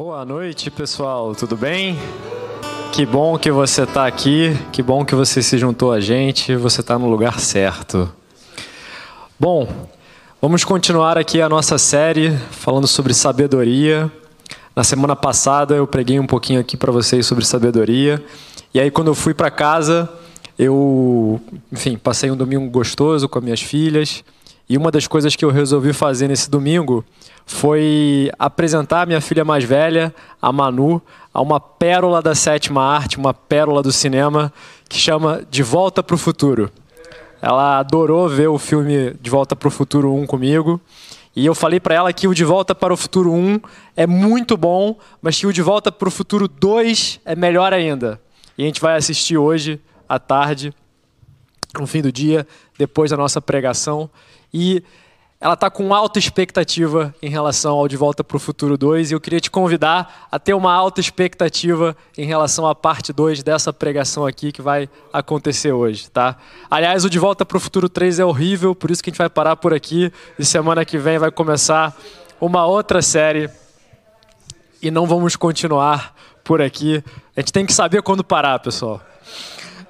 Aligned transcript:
Boa 0.00 0.24
noite, 0.24 0.70
pessoal. 0.70 1.34
Tudo 1.34 1.56
bem? 1.56 1.98
Que 2.92 3.04
bom 3.04 3.36
que 3.36 3.50
você 3.50 3.82
está 3.82 4.06
aqui. 4.06 4.56
Que 4.70 4.80
bom 4.80 5.04
que 5.04 5.12
você 5.12 5.42
se 5.42 5.58
juntou 5.58 5.90
a 5.90 5.98
gente. 5.98 6.54
Você 6.54 6.82
está 6.82 6.96
no 6.96 7.10
lugar 7.10 7.40
certo. 7.40 8.08
Bom, 9.40 9.66
vamos 10.40 10.62
continuar 10.62 11.18
aqui 11.18 11.42
a 11.42 11.48
nossa 11.48 11.78
série 11.78 12.30
falando 12.52 12.86
sobre 12.86 13.12
sabedoria. 13.12 14.08
Na 14.76 14.84
semana 14.84 15.16
passada 15.16 15.74
eu 15.74 15.84
preguei 15.84 16.20
um 16.20 16.28
pouquinho 16.28 16.60
aqui 16.60 16.76
para 16.76 16.92
vocês 16.92 17.26
sobre 17.26 17.44
sabedoria. 17.44 18.24
E 18.72 18.78
aí 18.78 18.92
quando 18.92 19.08
eu 19.08 19.16
fui 19.16 19.34
para 19.34 19.50
casa, 19.50 20.08
eu, 20.56 21.40
enfim, 21.72 21.98
passei 21.98 22.30
um 22.30 22.36
domingo 22.36 22.70
gostoso 22.70 23.28
com 23.28 23.40
as 23.40 23.44
minhas 23.44 23.60
filhas. 23.60 24.22
E 24.68 24.76
uma 24.76 24.92
das 24.92 25.08
coisas 25.08 25.34
que 25.34 25.44
eu 25.44 25.50
resolvi 25.50 25.92
fazer 25.92 26.28
nesse 26.28 26.48
domingo 26.48 27.04
foi 27.54 28.30
apresentar 28.38 29.02
a 29.02 29.06
minha 29.06 29.20
filha 29.20 29.44
mais 29.44 29.64
velha, 29.64 30.14
a 30.40 30.52
Manu, 30.52 31.00
a 31.32 31.40
uma 31.40 31.58
pérola 31.58 32.20
da 32.20 32.34
sétima 32.34 32.82
arte, 32.82 33.16
uma 33.16 33.32
pérola 33.32 33.82
do 33.82 33.90
cinema, 33.90 34.52
que 34.88 34.98
chama 34.98 35.42
De 35.50 35.62
Volta 35.62 36.02
para 36.02 36.14
o 36.14 36.18
Futuro. 36.18 36.70
Ela 37.40 37.78
adorou 37.78 38.28
ver 38.28 38.48
o 38.48 38.58
filme 38.58 39.12
De 39.20 39.30
Volta 39.30 39.56
para 39.56 39.68
o 39.68 39.70
Futuro 39.70 40.14
1 40.14 40.26
comigo. 40.26 40.80
E 41.34 41.46
eu 41.46 41.54
falei 41.54 41.80
para 41.80 41.94
ela 41.94 42.12
que 42.12 42.26
o 42.28 42.34
De 42.34 42.44
Volta 42.44 42.74
para 42.74 42.92
o 42.92 42.96
Futuro 42.96 43.32
1 43.32 43.60
é 43.96 44.06
muito 44.06 44.56
bom, 44.56 44.98
mas 45.22 45.38
que 45.38 45.46
o 45.46 45.52
De 45.52 45.62
Volta 45.62 45.90
para 45.90 46.08
o 46.08 46.10
Futuro 46.10 46.48
2 46.48 47.20
é 47.24 47.34
melhor 47.34 47.72
ainda. 47.72 48.20
E 48.56 48.62
a 48.62 48.66
gente 48.66 48.80
vai 48.80 48.96
assistir 48.96 49.38
hoje 49.38 49.80
à 50.08 50.18
tarde, 50.18 50.74
no 51.78 51.86
fim 51.86 52.02
do 52.02 52.10
dia, 52.10 52.46
depois 52.76 53.10
da 53.10 53.16
nossa 53.16 53.40
pregação. 53.40 54.10
E 54.52 54.82
ela 55.40 55.54
está 55.54 55.70
com 55.70 55.94
alta 55.94 56.18
expectativa 56.18 57.14
em 57.22 57.30
relação 57.30 57.76
ao 57.76 57.86
De 57.86 57.96
Volta 57.96 58.24
para 58.24 58.36
o 58.36 58.40
Futuro 58.40 58.76
2 58.76 59.10
e 59.10 59.14
eu 59.14 59.20
queria 59.20 59.38
te 59.38 59.50
convidar 59.50 60.26
a 60.32 60.38
ter 60.38 60.52
uma 60.52 60.72
alta 60.72 61.00
expectativa 61.00 61.96
em 62.16 62.26
relação 62.26 62.66
à 62.66 62.74
parte 62.74 63.12
2 63.12 63.44
dessa 63.44 63.72
pregação 63.72 64.26
aqui 64.26 64.50
que 64.50 64.60
vai 64.60 64.88
acontecer 65.12 65.70
hoje, 65.70 66.10
tá? 66.10 66.36
Aliás, 66.68 67.04
o 67.04 67.10
De 67.10 67.20
Volta 67.20 67.46
para 67.46 67.56
o 67.56 67.60
Futuro 67.60 67.88
3 67.88 68.18
é 68.18 68.24
horrível, 68.24 68.74
por 68.74 68.90
isso 68.90 69.00
que 69.00 69.10
a 69.10 69.12
gente 69.12 69.18
vai 69.18 69.30
parar 69.30 69.54
por 69.54 69.72
aqui 69.72 70.12
e 70.36 70.44
semana 70.44 70.84
que 70.84 70.98
vem 70.98 71.18
vai 71.18 71.30
começar 71.30 71.96
uma 72.40 72.66
outra 72.66 73.00
série 73.00 73.48
e 74.82 74.90
não 74.90 75.06
vamos 75.06 75.36
continuar 75.36 76.16
por 76.42 76.60
aqui. 76.60 77.02
A 77.36 77.40
gente 77.40 77.52
tem 77.52 77.64
que 77.64 77.72
saber 77.72 78.02
quando 78.02 78.24
parar, 78.24 78.58
pessoal. 78.58 79.00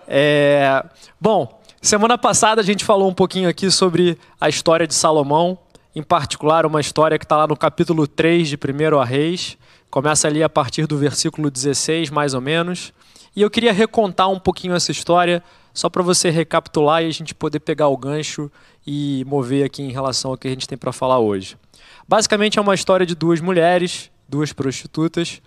É... 0.07 0.85
Bom, 1.19 1.58
Semana 1.81 2.19
passada 2.19 2.61
a 2.61 2.65
gente 2.65 2.85
falou 2.85 3.09
um 3.09 3.15
pouquinho 3.15 3.49
aqui 3.49 3.71
sobre 3.71 4.19
a 4.41 4.49
história 4.49 4.85
de 4.85 4.95
Salomão, 4.95 5.57
em 5.95 6.03
particular 6.03 6.67
uma 6.67 6.81
história 6.81 7.17
que 7.17 7.25
está 7.25 7.37
lá 7.37 7.47
no 7.47 7.57
capítulo 7.57 8.07
3 8.07 8.49
de 8.49 8.57
1 8.57 8.99
a 8.99 9.05
Reis, 9.05 9.57
começa 9.89 10.27
ali 10.27 10.43
a 10.43 10.49
partir 10.49 10.89
do 10.89 10.99
versículo 10.99 11.49
16, 11.49 12.11
mais 12.11 12.35
ou 12.35 12.41
menos. 12.41 12.93
E 13.35 13.43
eu 13.43 13.49
queria 13.49 13.73
recontar 13.73 14.29
um 14.29 14.41
pouquinho 14.41 14.75
essa 14.75 14.91
história, 14.91 15.43
só 15.73 15.89
para 15.89 16.03
você 16.03 16.31
recapitular 16.31 17.05
e 17.05 17.07
a 17.07 17.13
gente 17.13 17.33
poder 17.33 17.61
pegar 17.61 17.87
o 17.87 17.97
gancho 17.97 18.51
e 18.85 19.25
mover 19.25 19.65
aqui 19.65 19.81
em 19.81 19.93
relação 19.93 20.33
ao 20.33 20.37
que 20.37 20.49
a 20.49 20.51
gente 20.51 20.67
tem 20.67 20.77
para 20.77 20.93
falar 20.93 21.21
hoje. 21.21 21.57
Basicamente 22.09 22.59
é 22.59 22.63
uma 22.63 22.75
história 22.75 23.07
de 23.07 23.15
duas 23.15 23.41
mulheres, 23.41 24.11
duas 24.29 24.53
prostitutas, 24.53 25.41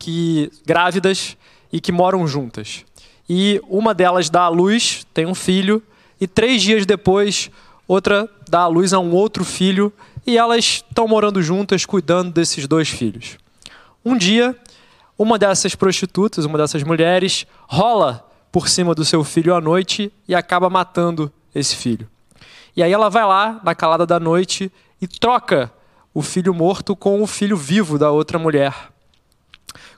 que 0.00 0.50
grávidas 0.66 1.36
e 1.72 1.80
que 1.80 1.92
moram 1.92 2.26
juntas 2.26 2.84
e 3.28 3.60
uma 3.68 3.92
delas 3.92 4.30
dá 4.30 4.42
à 4.42 4.48
luz, 4.48 5.06
tem 5.12 5.26
um 5.26 5.34
filho, 5.34 5.82
e 6.20 6.26
três 6.26 6.62
dias 6.62 6.86
depois, 6.86 7.50
outra 7.86 8.28
dá 8.48 8.60
à 8.60 8.66
luz 8.66 8.92
a 8.92 8.98
um 8.98 9.12
outro 9.12 9.44
filho, 9.44 9.92
e 10.26 10.36
elas 10.36 10.82
estão 10.86 11.06
morando 11.06 11.42
juntas, 11.42 11.84
cuidando 11.84 12.32
desses 12.32 12.66
dois 12.66 12.88
filhos. 12.88 13.36
Um 14.04 14.16
dia, 14.16 14.56
uma 15.18 15.38
dessas 15.38 15.74
prostitutas, 15.74 16.44
uma 16.44 16.58
dessas 16.58 16.82
mulheres, 16.82 17.46
rola 17.68 18.28
por 18.50 18.68
cima 18.68 18.94
do 18.94 19.04
seu 19.04 19.22
filho 19.22 19.54
à 19.54 19.60
noite 19.60 20.12
e 20.26 20.34
acaba 20.34 20.70
matando 20.70 21.32
esse 21.54 21.76
filho. 21.76 22.08
E 22.76 22.82
aí 22.82 22.92
ela 22.92 23.08
vai 23.08 23.24
lá, 23.24 23.60
na 23.64 23.74
calada 23.74 24.06
da 24.06 24.20
noite, 24.20 24.70
e 25.00 25.06
troca 25.06 25.72
o 26.12 26.22
filho 26.22 26.54
morto 26.54 26.96
com 26.96 27.22
o 27.22 27.26
filho 27.26 27.56
vivo 27.56 27.98
da 27.98 28.10
outra 28.10 28.38
mulher. 28.38 28.74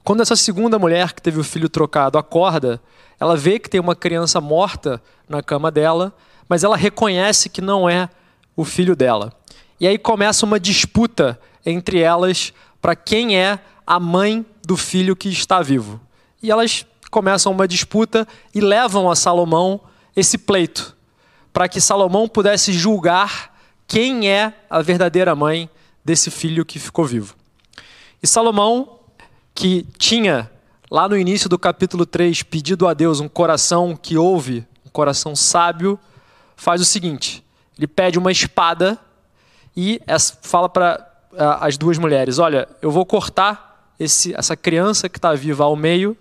Quando 0.03 0.23
essa 0.23 0.37
segunda 0.37 0.79
mulher 0.79 1.13
que 1.13 1.23
teve 1.23 1.39
o 1.39 1.45
filho 1.45 1.69
trocado 1.69 2.19
acorda, 2.19 2.81
ela 3.21 3.37
vê 3.37 3.59
que 3.59 3.69
tem 3.69 3.81
uma 3.81 3.97
criança 3.97 4.41
morta 4.41 5.03
na 5.29 5.43
cama 5.43 5.71
dela, 5.71 6.15
mas 6.49 6.65
ela 6.65 6.77
reconhece 6.77 7.49
que 7.49 7.61
não 7.61 7.89
é 7.89 8.09
o 8.57 8.65
filho 8.65 8.95
dela. 8.95 9.33
E 9.81 9.87
aí 9.87 9.99
começa 9.99 10.47
uma 10.47 10.59
disputa 10.59 11.39
entre 11.65 12.01
elas 12.01 12.53
para 12.81 12.97
quem 12.97 13.39
é 13.39 13.59
a 13.87 13.99
mãe 13.99 14.45
do 14.67 14.77
filho 14.77 15.17
que 15.17 15.29
está 15.29 15.61
vivo. 15.63 16.01
E 16.43 16.51
elas 16.51 16.87
começam 17.11 17.53
uma 17.53 17.67
disputa 17.67 18.27
e 18.55 18.61
levam 18.61 19.11
a 19.11 19.17
Salomão 19.17 19.81
esse 20.15 20.37
pleito, 20.37 20.97
para 21.53 21.69
que 21.69 21.81
Salomão 21.81 22.29
pudesse 22.29 22.73
julgar 22.73 23.57
quem 23.87 24.31
é 24.31 24.53
a 24.69 24.83
verdadeira 24.83 25.35
mãe 25.35 25.71
desse 26.05 26.31
filho 26.31 26.65
que 26.65 26.79
ficou 26.79 27.05
vivo. 27.05 27.35
E 28.23 28.27
Salomão, 28.27 28.99
que 29.55 29.87
tinha 29.97 30.51
lá 30.91 31.09
no 31.09 31.17
início 31.17 31.49
do 31.49 31.59
capítulo 31.59 32.07
3, 32.07 32.43
pedido 32.43 32.87
a 32.87 32.95
Deus 32.95 33.21
um 33.21 33.29
coração 33.29 33.97
que 33.97 34.17
ouve, 34.17 34.67
um 34.87 34.91
coração 34.91 35.37
sábio, 35.37 35.99
faz 36.57 36.81
o 36.81 36.85
seguinte: 36.85 37.45
ele 37.77 37.87
pede 37.87 38.19
uma 38.19 38.33
espada 38.33 38.99
e 39.77 40.01
fala 40.43 40.69
para 40.69 41.07
as 41.61 41.77
duas 41.77 41.99
mulheres: 41.99 42.39
Olha, 42.39 42.69
eu 42.83 42.91
vou 42.91 43.05
cortar 43.05 43.93
esse, 43.99 44.35
essa 44.35 44.57
criança 44.57 45.09
que 45.09 45.19
está 45.19 45.35
viva 45.35 45.65
ao 45.65 45.77
meio 45.77 46.17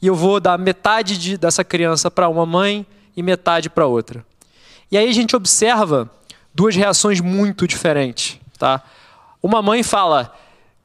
e 0.00 0.06
eu 0.06 0.14
vou 0.14 0.40
dar 0.40 0.58
metade 0.58 1.18
de, 1.18 1.36
dessa 1.36 1.64
criança 1.64 2.10
para 2.10 2.28
uma 2.28 2.46
mãe 2.46 2.86
e 3.16 3.22
metade 3.22 3.68
para 3.68 3.86
outra. 3.86 4.24
E 4.90 4.96
aí 4.96 5.08
a 5.08 5.12
gente 5.12 5.36
observa 5.36 6.10
duas 6.54 6.74
reações 6.74 7.20
muito 7.20 7.66
diferentes. 7.66 8.38
Tá? 8.58 8.82
Uma 9.42 9.62
mãe 9.62 9.82
fala: 9.82 10.34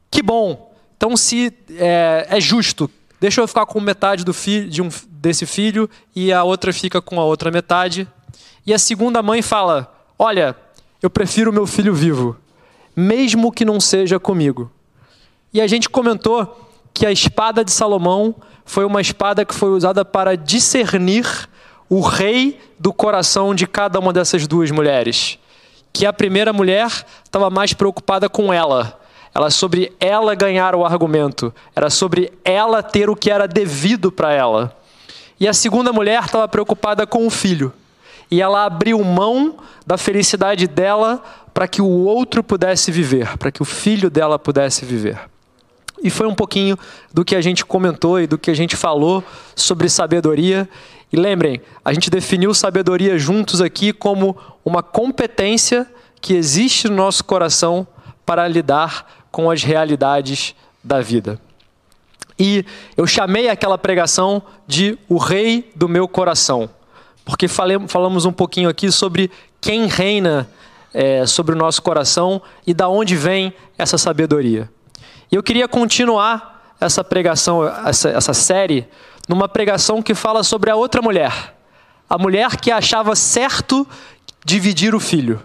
Que 0.10 0.22
bom, 0.22 0.74
então 0.96 1.18
se 1.18 1.54
é, 1.72 2.28
é 2.30 2.42
justo 2.42 2.90
Deixa 3.24 3.40
eu 3.40 3.48
ficar 3.48 3.66
com 3.66 3.80
metade 3.80 4.26
do 4.26 4.34
filho, 4.34 4.70
de 4.70 4.82
um, 4.82 4.90
desse 5.10 5.46
filho 5.46 5.90
e 6.14 6.34
a 6.34 6.44
outra 6.44 6.74
fica 6.74 7.02
com 7.02 7.22
a 7.22 7.24
outra 7.24 7.50
metade. 7.50 8.06
E 8.66 8.74
a 8.74 8.78
segunda 8.78 9.24
mãe 9.24 9.42
fala: 9.42 9.96
Olha, 10.20 10.54
eu 11.02 11.10
prefiro 11.10 11.54
meu 11.54 11.66
filho 11.66 11.94
vivo, 11.94 12.36
mesmo 12.94 13.50
que 13.50 13.64
não 13.64 13.80
seja 13.80 14.20
comigo. 14.20 14.70
E 15.54 15.62
a 15.62 15.68
gente 15.68 15.90
comentou 15.90 16.70
que 16.94 17.06
a 17.06 17.14
espada 17.14 17.64
de 17.64 17.72
Salomão 17.72 18.36
foi 18.66 18.84
uma 18.84 19.00
espada 19.00 19.46
que 19.46 19.56
foi 19.56 19.70
usada 19.70 20.04
para 20.04 20.36
discernir 20.36 21.48
o 21.88 22.02
rei 22.02 22.60
do 22.78 22.92
coração 22.92 23.56
de 23.56 23.66
cada 23.66 24.02
uma 24.02 24.12
dessas 24.12 24.46
duas 24.48 24.70
mulheres. 24.70 25.40
Que 25.94 26.06
a 26.06 26.12
primeira 26.12 26.52
mulher 26.52 26.88
estava 27.24 27.50
mais 27.50 27.72
preocupada 27.72 28.28
com 28.28 28.52
ela, 28.52 29.00
era 29.34 29.50
sobre 29.50 29.92
ela 30.00 30.36
ganhar 30.36 30.76
o 30.76 30.86
argumento, 30.86 31.54
era 31.76 31.90
sobre 31.90 32.32
ela 32.46 32.84
ter 32.84 33.10
o 33.10 33.16
que 33.16 33.32
era 33.32 33.48
devido 33.48 34.12
para 34.12 34.32
ela. 34.32 34.78
E 35.40 35.48
a 35.48 35.54
segunda 35.54 35.92
mulher 35.92 36.24
estava 36.24 36.48
preocupada 36.48 37.08
com 37.08 37.26
o 37.26 37.30
filho. 37.30 37.74
E 38.30 38.42
ela 38.42 38.66
abriu 38.66 39.04
mão 39.04 39.58
da 39.86 39.98
felicidade 39.98 40.68
dela 40.68 41.22
para 41.54 41.68
que 41.68 41.82
o 41.82 41.88
outro 41.88 42.44
pudesse 42.44 42.92
viver, 42.92 43.38
para 43.38 43.52
que 43.52 43.62
o 43.62 43.66
filho 43.66 44.10
dela 44.10 44.40
pudesse 44.40 44.86
viver. 44.86 45.20
E 46.02 46.10
foi 46.10 46.28
um 46.28 46.36
pouquinho 46.36 46.78
do 47.14 47.24
que 47.24 47.36
a 47.36 47.42
gente 47.42 47.66
comentou 47.66 48.20
e 48.20 48.28
do 48.28 48.38
que 48.38 48.52
a 48.52 48.56
gente 48.56 48.76
falou 48.76 49.24
sobre 49.56 49.90
sabedoria. 49.90 50.68
E 51.12 51.16
lembrem, 51.16 51.62
a 51.84 51.94
gente 51.94 52.10
definiu 52.10 52.54
sabedoria 52.54 53.18
juntos 53.18 53.62
aqui 53.62 53.94
como 53.94 54.36
uma 54.66 54.84
competência 54.84 55.88
que 56.20 56.34
existe 56.34 56.90
no 56.90 56.96
nosso 56.96 57.24
coração 57.24 57.88
para 58.26 58.48
lidar 58.48 59.23
com 59.34 59.50
as 59.50 59.64
realidades 59.64 60.54
da 60.84 61.02
vida. 61.02 61.42
E 62.38 62.64
eu 62.96 63.08
chamei 63.08 63.50
aquela 63.50 63.80
pregação 63.80 64.44
de 64.68 64.96
O 65.10 65.18
Rei 65.18 65.72
do 65.76 65.90
Meu 65.90 66.08
Coração, 66.08 66.70
porque 67.26 67.48
falamos 67.48 68.26
um 68.26 68.32
pouquinho 68.32 68.70
aqui 68.70 68.92
sobre 68.92 69.32
quem 69.60 69.88
reina 69.88 70.48
é, 70.94 71.26
sobre 71.26 71.56
o 71.56 71.58
nosso 71.58 71.82
coração 71.82 72.40
e 72.68 72.76
da 72.76 72.88
onde 72.88 73.16
vem 73.16 73.52
essa 73.76 73.98
sabedoria. 73.98 74.70
E 75.32 75.36
eu 75.36 75.42
queria 75.42 75.68
continuar 75.68 76.76
essa 76.80 77.04
pregação, 77.04 77.68
essa, 77.88 78.10
essa 78.10 78.36
série, 78.36 78.88
numa 79.28 79.50
pregação 79.50 80.00
que 80.04 80.14
fala 80.14 80.44
sobre 80.44 80.70
a 80.70 80.76
outra 80.76 81.02
mulher, 81.02 81.56
a 82.08 82.20
mulher 82.20 82.56
que 82.58 82.70
achava 82.70 83.16
certo 83.16 83.88
dividir 84.46 84.94
o 84.94 85.00
filho, 85.00 85.42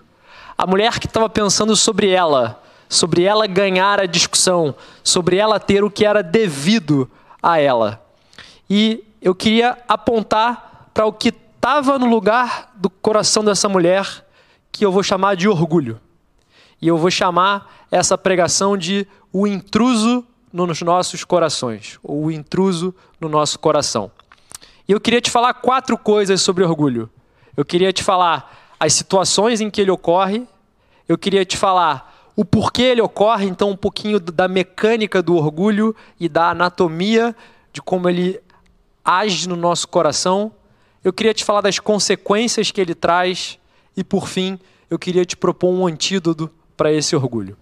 a 0.59 0.67
mulher 0.67 0.99
que 0.99 1.07
estava 1.07 1.29
pensando 1.31 1.75
sobre 1.75 2.11
ela, 2.11 2.63
sobre 2.89 3.23
ela 3.25 3.47
ganhar 3.47 4.01
a 4.01 4.07
discussão, 4.07 4.75
sobre 5.05 5.37
ela 5.37 5.61
ter 5.61 5.85
o 5.85 5.91
que 5.91 6.05
era 6.05 6.23
devido 6.23 7.11
a 7.43 7.59
ela. 7.61 8.03
E 8.69 9.05
eu 9.21 9.35
queria 9.35 9.79
apontar 9.89 10.91
para 10.95 11.07
o 11.07 11.13
que 11.13 11.29
estava 11.29 11.99
no 11.99 12.07
lugar 12.07 12.73
do 12.77 12.89
coração 12.89 13.45
dessa 13.45 13.69
mulher, 13.69 14.27
que 14.71 14.85
eu 14.85 14.93
vou 14.93 15.03
chamar 15.03 15.37
de 15.37 15.49
orgulho. 15.49 16.01
E 16.81 16.89
eu 16.89 16.97
vou 16.97 17.11
chamar 17.11 17.87
essa 17.91 18.17
pregação 18.17 18.77
de 18.77 19.07
o 19.33 19.47
intruso 19.47 20.25
nos 20.53 20.81
nossos 20.83 21.25
corações, 21.25 21.99
ou 22.03 22.25
o 22.25 22.31
intruso 22.31 22.95
no 23.21 23.29
nosso 23.29 23.59
coração. 23.59 24.11
E 24.89 24.93
eu 24.93 25.01
queria 25.01 25.21
te 25.21 25.31
falar 25.31 25.55
quatro 25.55 25.99
coisas 25.99 26.41
sobre 26.41 26.65
orgulho. 26.65 27.11
Eu 27.57 27.65
queria 27.65 27.93
te 27.93 28.03
falar 28.03 28.75
as 28.81 28.95
situações 28.95 29.61
em 29.61 29.69
que 29.69 29.81
ele 29.81 29.91
ocorre, 29.91 30.47
eu 31.09 31.19
queria 31.19 31.45
te 31.45 31.57
falar 31.57 32.18
o 32.39 32.45
porquê 32.45 32.83
ele 32.83 33.03
ocorre, 33.03 33.49
então 33.49 33.71
um 33.71 33.77
pouquinho 33.77 34.21
da 34.21 34.47
mecânica 34.47 35.21
do 35.21 35.35
orgulho 35.35 35.93
e 36.21 36.29
da 36.29 36.51
anatomia 36.51 37.35
de 37.73 37.83
como 37.83 38.09
ele 38.09 38.41
age 39.05 39.49
no 39.49 39.57
nosso 39.57 39.89
coração. 39.89 40.53
Eu 41.03 41.13
queria 41.13 41.35
te 41.35 41.45
falar 41.45 41.63
das 41.63 41.81
consequências 41.81 42.71
que 42.71 42.81
ele 42.81 42.95
traz 42.95 43.59
e 43.97 44.05
por 44.05 44.29
fim, 44.29 44.57
eu 44.89 45.01
queria 45.01 45.25
te 45.25 45.37
propor 45.37 45.71
um 45.71 45.85
antídoto 45.85 46.49
para 46.77 46.93
esse 46.93 47.17
orgulho. 47.17 47.57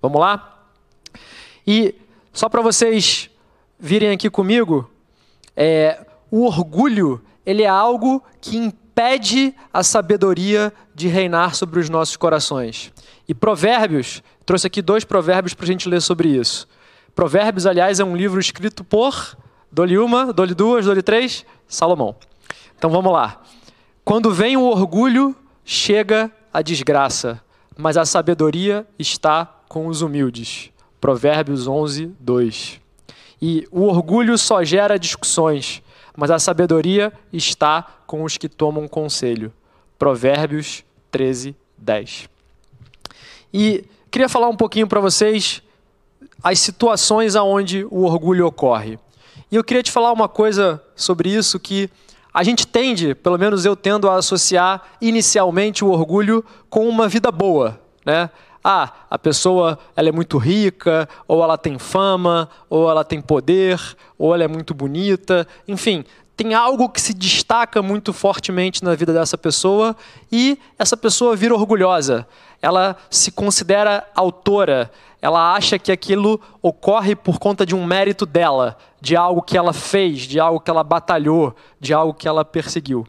Vamos 0.00 0.20
lá? 0.20 0.62
E 1.66 1.96
só 2.32 2.48
para 2.48 2.62
vocês 2.62 3.28
virem 3.80 4.12
aqui 4.12 4.30
comigo, 4.30 4.88
é, 5.56 6.06
o 6.30 6.44
orgulho 6.44 7.20
ele 7.44 7.64
é 7.64 7.68
algo 7.68 8.22
que 8.40 8.56
impede 8.56 9.52
a 9.72 9.82
sabedoria 9.82 10.72
de 10.94 11.08
reinar 11.08 11.56
sobre 11.56 11.80
os 11.80 11.90
nossos 11.90 12.16
corações. 12.16 12.92
E 13.28 13.34
Provérbios, 13.34 14.22
trouxe 14.44 14.66
aqui 14.66 14.82
dois 14.82 15.04
provérbios 15.04 15.54
para 15.54 15.64
a 15.64 15.66
gente 15.66 15.88
ler 15.88 16.00
sobre 16.00 16.28
isso. 16.28 16.68
Provérbios, 17.14 17.66
aliás, 17.66 18.00
é 18.00 18.04
um 18.04 18.16
livro 18.16 18.38
escrito 18.38 18.84
por, 18.84 19.36
dole 19.70 19.96
uma, 19.98 20.32
dole 20.32 20.54
duas, 20.54 20.84
dole 20.84 21.02
três, 21.02 21.46
Salomão. 21.66 22.16
Então 22.76 22.90
vamos 22.90 23.12
lá. 23.12 23.40
Quando 24.04 24.32
vem 24.32 24.56
o 24.56 24.64
orgulho, 24.64 25.34
chega 25.64 26.30
a 26.52 26.60
desgraça, 26.60 27.40
mas 27.76 27.96
a 27.96 28.04
sabedoria 28.04 28.86
está 28.98 29.46
com 29.68 29.86
os 29.86 30.02
humildes. 30.02 30.70
Provérbios 31.00 31.66
11, 31.66 32.12
2. 32.20 32.80
E 33.40 33.66
o 33.70 33.82
orgulho 33.82 34.36
só 34.36 34.62
gera 34.64 34.98
discussões, 34.98 35.82
mas 36.16 36.30
a 36.30 36.38
sabedoria 36.38 37.12
está 37.32 37.82
com 38.06 38.22
os 38.22 38.36
que 38.36 38.48
tomam 38.48 38.86
conselho. 38.86 39.52
Provérbios 39.98 40.84
13, 41.10 41.56
10. 41.76 42.33
E 43.56 43.84
queria 44.10 44.28
falar 44.28 44.48
um 44.48 44.56
pouquinho 44.56 44.88
para 44.88 44.98
vocês 44.98 45.62
as 46.42 46.58
situações 46.58 47.36
aonde 47.36 47.86
o 47.88 48.02
orgulho 48.02 48.48
ocorre. 48.48 48.98
E 49.48 49.54
eu 49.54 49.62
queria 49.62 49.80
te 49.80 49.92
falar 49.92 50.12
uma 50.12 50.28
coisa 50.28 50.82
sobre 50.96 51.28
isso 51.30 51.60
que 51.60 51.88
a 52.32 52.42
gente 52.42 52.66
tende, 52.66 53.14
pelo 53.14 53.38
menos 53.38 53.64
eu 53.64 53.76
tendo 53.76 54.10
a 54.10 54.16
associar 54.16 54.82
inicialmente 55.00 55.84
o 55.84 55.88
orgulho 55.88 56.44
com 56.68 56.88
uma 56.88 57.06
vida 57.08 57.30
boa, 57.30 57.80
né? 58.04 58.28
Ah, 58.64 58.92
a 59.08 59.16
pessoa 59.16 59.78
ela 59.94 60.08
é 60.08 60.12
muito 60.12 60.36
rica, 60.36 61.08
ou 61.28 61.40
ela 61.40 61.56
tem 61.56 61.78
fama, 61.78 62.48
ou 62.68 62.90
ela 62.90 63.04
tem 63.04 63.20
poder, 63.20 63.78
ou 64.18 64.34
ela 64.34 64.42
é 64.42 64.48
muito 64.48 64.74
bonita, 64.74 65.46
enfim, 65.68 66.04
tem 66.36 66.54
algo 66.54 66.88
que 66.88 67.00
se 67.00 67.14
destaca 67.14 67.80
muito 67.80 68.12
fortemente 68.12 68.82
na 68.82 68.94
vida 68.94 69.12
dessa 69.12 69.38
pessoa 69.38 69.94
e 70.32 70.58
essa 70.76 70.96
pessoa 70.96 71.36
vira 71.36 71.54
orgulhosa. 71.54 72.26
Ela 72.64 72.96
se 73.10 73.30
considera 73.30 74.06
autora, 74.14 74.90
ela 75.20 75.54
acha 75.54 75.78
que 75.78 75.92
aquilo 75.92 76.40
ocorre 76.62 77.14
por 77.14 77.38
conta 77.38 77.66
de 77.66 77.74
um 77.74 77.84
mérito 77.84 78.24
dela, 78.24 78.78
de 79.02 79.14
algo 79.14 79.42
que 79.42 79.58
ela 79.58 79.74
fez, 79.74 80.22
de 80.22 80.40
algo 80.40 80.58
que 80.58 80.70
ela 80.70 80.82
batalhou, 80.82 81.54
de 81.78 81.92
algo 81.92 82.14
que 82.14 82.26
ela 82.26 82.42
perseguiu. 82.42 83.06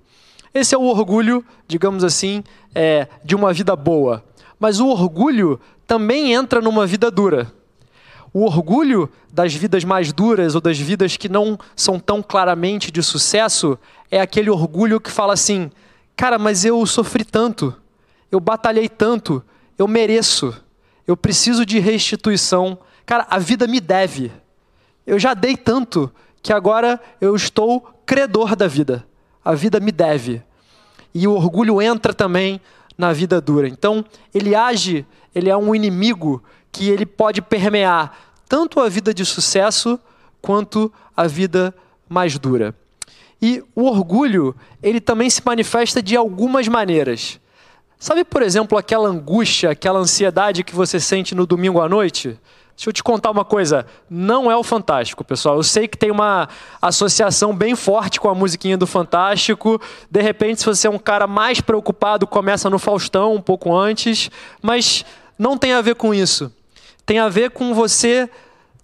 Esse 0.54 0.76
é 0.76 0.78
o 0.78 0.82
orgulho, 0.84 1.42
digamos 1.70 2.04
assim, 2.04 2.44
é, 2.74 3.08
de 3.24 3.34
uma 3.34 3.54
vida 3.54 3.78
boa. 3.78 4.26
Mas 4.60 4.82
o 4.82 4.90
orgulho 4.90 5.58
também 5.88 6.34
entra 6.34 6.60
numa 6.60 6.86
vida 6.86 7.10
dura. 7.10 7.50
O 8.34 8.44
orgulho 8.44 9.10
das 9.32 9.54
vidas 9.54 9.86
mais 9.86 10.12
duras 10.12 10.54
ou 10.54 10.60
das 10.60 10.78
vidas 10.78 11.16
que 11.16 11.30
não 11.30 11.58
são 11.78 11.98
tão 11.98 12.22
claramente 12.22 12.92
de 12.92 13.02
sucesso 13.02 13.80
é 14.12 14.20
aquele 14.20 14.50
orgulho 14.50 15.00
que 15.00 15.10
fala 15.10 15.32
assim: 15.32 15.72
cara, 16.14 16.38
mas 16.38 16.66
eu 16.66 16.86
sofri 16.86 17.24
tanto, 17.24 17.74
eu 18.36 18.40
batalhei 18.42 18.90
tanto, 18.90 19.42
eu 19.78 19.88
mereço, 19.88 20.54
eu 21.08 21.16
preciso 21.16 21.66
de 21.66 21.80
restituição. 21.80 22.78
Cara, 23.06 23.26
a 23.30 23.40
vida 23.40 23.66
me 23.66 23.80
deve. 23.80 24.30
Eu 25.08 25.18
já 25.18 25.34
dei 25.34 25.56
tanto 25.56 26.12
que 26.44 26.52
agora 26.52 27.00
eu 27.22 27.34
estou 27.34 27.80
credor 28.06 28.54
da 28.54 28.68
vida. 28.68 29.08
A 29.44 29.56
vida 29.56 29.80
me 29.80 29.90
deve. 29.90 30.44
E 31.14 31.26
o 31.30 31.32
orgulho 31.32 31.82
entra 31.82 32.14
também 32.14 32.60
na 32.98 33.14
vida 33.14 33.40
dura. 33.40 33.70
Então, 33.70 34.04
ele 34.34 34.54
age, 34.54 35.06
ele 35.34 35.50
é 35.50 35.56
um 35.56 35.74
inimigo 35.74 36.44
que 36.74 36.90
ele 36.90 37.06
pode 37.06 37.42
permear 37.42 38.34
tanto 38.50 38.82
a 38.82 38.90
vida 38.90 39.14
de 39.14 39.24
sucesso 39.24 39.98
quanto 40.42 40.92
a 41.16 41.26
vida 41.26 41.74
mais 42.10 42.38
dura. 42.38 42.76
E 43.42 43.64
o 43.74 43.84
orgulho, 43.86 44.54
ele 44.84 45.00
também 45.00 45.30
se 45.30 45.42
manifesta 45.46 46.02
de 46.02 46.18
algumas 46.18 46.68
maneiras. 46.68 47.40
Sabe, 48.00 48.24
por 48.24 48.42
exemplo, 48.42 48.78
aquela 48.78 49.08
angústia, 49.08 49.72
aquela 49.72 50.00
ansiedade 50.00 50.64
que 50.64 50.76
você 50.76 51.00
sente 51.00 51.34
no 51.34 51.46
domingo 51.46 51.82
à 51.82 51.90
noite? 51.90 52.40
Deixa 52.76 52.90
eu 52.90 52.94
te 52.94 53.02
contar 53.02 53.32
uma 53.32 53.46
coisa, 53.46 53.86
não 54.10 54.52
é 54.52 54.58
o 54.58 54.62
Fantástico, 54.62 55.24
pessoal. 55.24 55.56
Eu 55.56 55.64
sei 55.64 55.88
que 55.88 55.98
tem 55.98 56.12
uma 56.12 56.50
associação 56.82 57.56
bem 57.56 57.74
forte 57.74 58.20
com 58.20 58.28
a 58.28 58.36
musiquinha 58.36 58.78
do 58.78 58.86
Fantástico. 58.86 59.82
De 60.12 60.22
repente, 60.22 60.60
se 60.60 60.66
você 60.66 60.88
é 60.88 60.90
um 60.90 61.00
cara 61.00 61.26
mais 61.26 61.62
preocupado, 61.62 62.28
começa 62.28 62.70
no 62.70 62.78
Faustão 62.78 63.34
um 63.34 63.42
pouco 63.42 63.74
antes, 63.74 64.30
mas 64.62 65.06
não 65.40 65.58
tem 65.58 65.72
a 65.72 65.82
ver 65.82 65.96
com 65.96 66.14
isso. 66.14 66.52
Tem 67.06 67.18
a 67.18 67.30
ver 67.30 67.52
com 67.52 67.74
você 67.74 68.30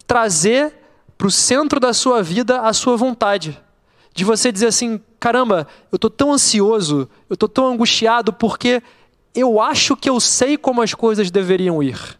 trazer 0.08 0.74
para 1.18 1.28
o 1.28 1.31
centro 1.31 1.78
da 1.78 1.94
sua 1.94 2.24
vida 2.24 2.62
a 2.62 2.72
sua 2.72 2.96
vontade. 2.96 3.62
De 4.13 4.24
você 4.24 4.54
dizer 4.54 4.68
assim: 4.68 5.02
caramba, 5.19 5.68
eu 5.92 5.98
estou 5.98 6.10
tão 6.10 6.31
ansioso, 6.31 7.10
eu 7.30 7.34
estou 7.34 7.50
tão 7.50 7.68
angustiado 7.68 8.31
porque 8.31 8.81
eu 9.33 9.62
acho 9.62 9.95
que 9.95 10.10
eu 10.10 10.19
sei 10.19 10.57
como 10.57 10.81
as 10.81 10.94
coisas 10.94 11.31
deveriam 11.31 11.81
ir 11.81 12.19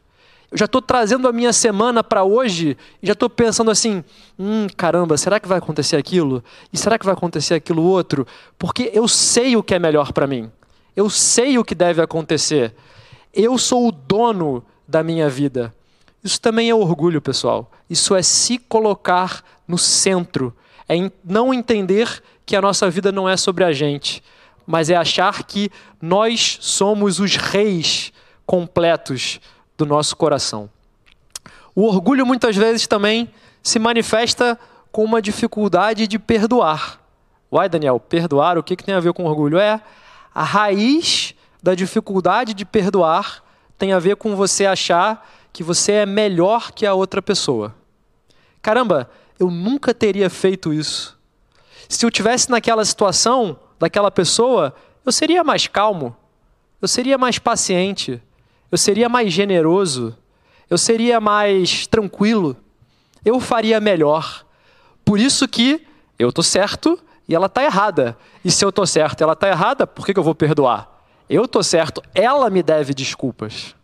eu 0.52 0.58
já 0.58 0.66
estou 0.66 0.82
trazendo 0.82 1.30
a 1.30 1.32
minha 1.32 1.54
semana 1.54 2.04
para 2.04 2.26
hoje 2.26 2.78
e 3.02 3.08
já 3.08 3.14
estou 3.14 3.30
pensando 3.30 3.72
assim: 3.72 4.04
hum, 4.38 4.68
caramba, 4.76 5.18
será 5.18 5.40
que 5.40 5.48
vai 5.48 5.58
acontecer 5.58 5.96
aquilo? 5.96 6.44
E 6.74 6.78
será 6.78 7.00
que 7.00 7.06
vai 7.06 7.14
acontecer 7.14 7.54
aquilo 7.54 7.82
outro? 7.82 8.28
Porque 8.60 8.92
eu 8.94 9.08
sei 9.08 9.56
o 9.56 9.64
que 9.64 9.74
é 9.74 9.80
melhor 9.80 10.12
para 10.12 10.28
mim. 10.28 10.52
Eu 10.94 11.10
sei 11.10 11.58
o 11.58 11.64
que 11.64 11.74
deve 11.74 12.02
acontecer. 12.02 12.76
Eu 13.34 13.58
sou 13.58 13.88
o 13.88 13.92
dono 13.94 14.62
da 14.86 15.02
minha 15.02 15.30
vida. 15.30 15.74
Isso 16.22 16.40
também 16.40 16.70
é 16.70 16.76
orgulho, 16.76 17.22
pessoal. 17.22 17.72
Isso 17.90 18.14
é 18.14 18.22
se 18.22 18.58
colocar 18.58 19.42
no 19.66 19.78
centro. 19.78 20.54
É 20.88 20.96
não 21.24 21.54
entender 21.54 22.22
que 22.46 22.58
a 22.58 22.62
nossa 22.62 22.90
vida 22.90 23.10
não 23.10 23.28
é 23.28 23.38
sobre 23.38 23.64
a 23.64 23.72
gente, 23.72 24.22
mas 24.72 24.90
é 24.90 24.96
achar 24.96 25.44
que 25.44 25.70
nós 26.02 26.58
somos 26.62 27.20
os 27.20 27.36
reis 27.36 28.14
completos 28.46 29.42
do 29.78 29.86
nosso 29.86 30.16
coração. 30.16 30.70
O 31.76 31.84
orgulho 31.84 32.26
muitas 32.26 32.56
vezes 32.56 32.88
também 32.88 33.30
se 33.62 33.78
manifesta 33.78 34.58
com 34.90 35.04
uma 35.04 35.22
dificuldade 35.22 36.08
de 36.08 36.18
perdoar. 36.18 37.02
Uai, 37.52 37.68
Daniel, 37.68 38.00
perdoar, 38.00 38.58
o 38.58 38.64
que, 38.64 38.78
que 38.78 38.84
tem 38.86 38.96
a 38.96 39.02
ver 39.02 39.12
com 39.12 39.26
orgulho? 39.26 39.60
É 39.60 39.82
a 40.34 40.44
raiz 40.44 41.36
da 41.62 41.76
dificuldade 41.76 42.54
de 42.54 42.64
perdoar 42.64 43.44
tem 43.78 43.92
a 43.92 44.00
ver 44.00 44.16
com 44.16 44.38
você 44.38 44.66
achar 44.66 45.30
que 45.52 45.64
você 45.64 45.92
é 45.92 46.06
melhor 46.06 46.72
que 46.72 46.86
a 46.86 46.94
outra 46.94 47.22
pessoa. 47.22 47.76
Caramba, 48.62 49.12
eu 49.38 49.52
nunca 49.52 49.94
teria 49.94 50.30
feito 50.30 50.74
isso. 50.74 51.20
Se 51.90 52.06
eu 52.06 52.10
tivesse 52.10 52.50
naquela 52.50 52.86
situação 52.86 53.60
daquela 53.82 54.12
pessoa, 54.12 54.76
eu 55.04 55.12
seria 55.12 55.44
mais 55.44 55.66
calmo, 55.66 56.16
eu 56.80 56.88
seria 56.88 57.18
mais 57.18 57.40
paciente, 57.40 58.22
eu 58.72 58.78
seria 58.78 59.10
mais 59.10 59.34
generoso, 59.34 60.16
eu 60.70 60.78
seria 60.78 61.20
mais 61.20 61.88
tranquilo, 61.88 62.56
eu 63.26 63.40
faria 63.40 63.80
melhor. 63.80 64.46
Por 65.04 65.20
isso 65.20 65.48
que 65.48 65.86
eu 66.20 66.30
estou 66.30 66.44
certo 66.44 67.00
e 67.28 67.34
ela 67.34 67.48
está 67.48 67.64
errada. 67.64 68.16
E 68.46 68.52
se 68.52 68.64
eu 68.64 68.70
estou 68.70 68.86
certo 68.86 69.22
e 69.22 69.24
ela 69.24 69.34
está 69.34 69.50
errada, 69.50 69.88
por 69.88 70.06
que, 70.06 70.14
que 70.14 70.20
eu 70.20 70.24
vou 70.24 70.36
perdoar? 70.36 70.88
Eu 71.28 71.46
estou 71.46 71.64
certo, 71.64 72.04
ela 72.14 72.52
me 72.52 72.62
deve 72.62 72.94
desculpas. 72.94 73.76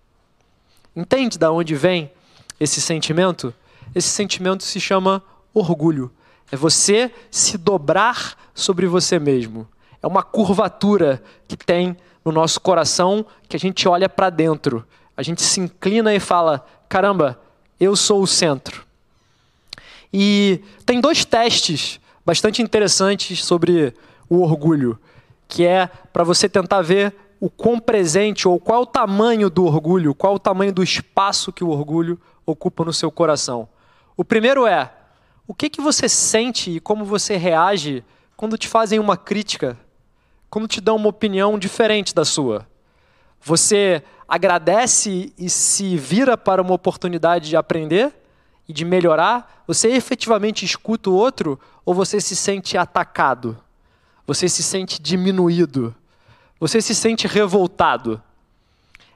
Entende 0.95 1.39
de 1.39 1.47
onde 1.47 1.73
vem 1.73 2.11
esse 2.59 2.79
sentimento? 2.79 3.51
Esse 3.95 4.09
sentimento 4.09 4.63
se 4.63 4.79
chama 4.79 5.23
orgulho. 5.55 6.11
É 6.51 6.55
você 6.55 7.11
se 7.31 7.57
dobrar 7.57 8.37
sobre 8.53 8.85
você 8.85 9.17
mesmo. 9.17 9.67
É 10.01 10.07
uma 10.07 10.23
curvatura 10.23 11.21
que 11.47 11.57
tem 11.57 11.97
no 12.23 12.31
nosso 12.31 12.59
coração 12.59 13.25
que 13.47 13.55
a 13.55 13.59
gente 13.59 13.87
olha 13.87 14.09
para 14.09 14.29
dentro, 14.29 14.85
a 15.15 15.23
gente 15.23 15.41
se 15.41 15.59
inclina 15.59 16.13
e 16.13 16.19
fala: 16.19 16.65
caramba, 16.89 17.39
eu 17.79 17.95
sou 17.95 18.21
o 18.21 18.27
centro. 18.27 18.85
E 20.13 20.61
tem 20.85 21.01
dois 21.01 21.25
testes 21.25 21.99
bastante 22.25 22.61
interessantes 22.61 23.43
sobre 23.43 23.93
o 24.29 24.41
orgulho, 24.41 24.99
que 25.47 25.65
é 25.65 25.87
para 26.11 26.23
você 26.23 26.49
tentar 26.49 26.81
ver 26.81 27.15
o 27.39 27.49
quão 27.49 27.79
presente 27.79 28.47
ou 28.47 28.59
qual 28.59 28.81
é 28.81 28.83
o 28.83 28.85
tamanho 28.85 29.49
do 29.49 29.65
orgulho, 29.65 30.13
qual 30.13 30.33
é 30.33 30.35
o 30.35 30.39
tamanho 30.39 30.73
do 30.73 30.83
espaço 30.83 31.53
que 31.53 31.63
o 31.63 31.69
orgulho 31.69 32.19
ocupa 32.45 32.83
no 32.83 32.93
seu 32.93 33.11
coração. 33.11 33.67
O 34.15 34.23
primeiro 34.25 34.65
é: 34.65 34.91
o 35.47 35.53
que, 35.53 35.69
que 35.69 35.81
você 35.81 36.09
sente 36.09 36.71
e 36.71 36.79
como 36.79 37.05
você 37.05 37.37
reage 37.37 38.03
quando 38.35 38.57
te 38.57 38.67
fazem 38.67 38.99
uma 38.99 39.17
crítica, 39.17 39.77
quando 40.49 40.67
te 40.67 40.81
dão 40.81 40.95
uma 40.95 41.09
opinião 41.09 41.57
diferente 41.57 42.13
da 42.13 42.25
sua? 42.25 42.67
Você 43.41 44.03
agradece 44.27 45.33
e 45.37 45.49
se 45.49 45.95
vira 45.97 46.37
para 46.37 46.61
uma 46.61 46.73
oportunidade 46.73 47.49
de 47.49 47.55
aprender 47.55 48.13
e 48.67 48.73
de 48.73 48.83
melhorar? 48.83 49.63
Você 49.67 49.89
efetivamente 49.89 50.65
escuta 50.65 51.09
o 51.09 51.15
outro 51.15 51.59
ou 51.85 51.93
você 51.93 52.19
se 52.19 52.35
sente 52.35 52.77
atacado? 52.77 53.57
Você 54.25 54.49
se 54.49 54.61
sente 54.63 55.01
diminuído? 55.01 55.95
Você 56.59 56.81
se 56.81 56.93
sente 56.93 57.27
revoltado? 57.27 58.21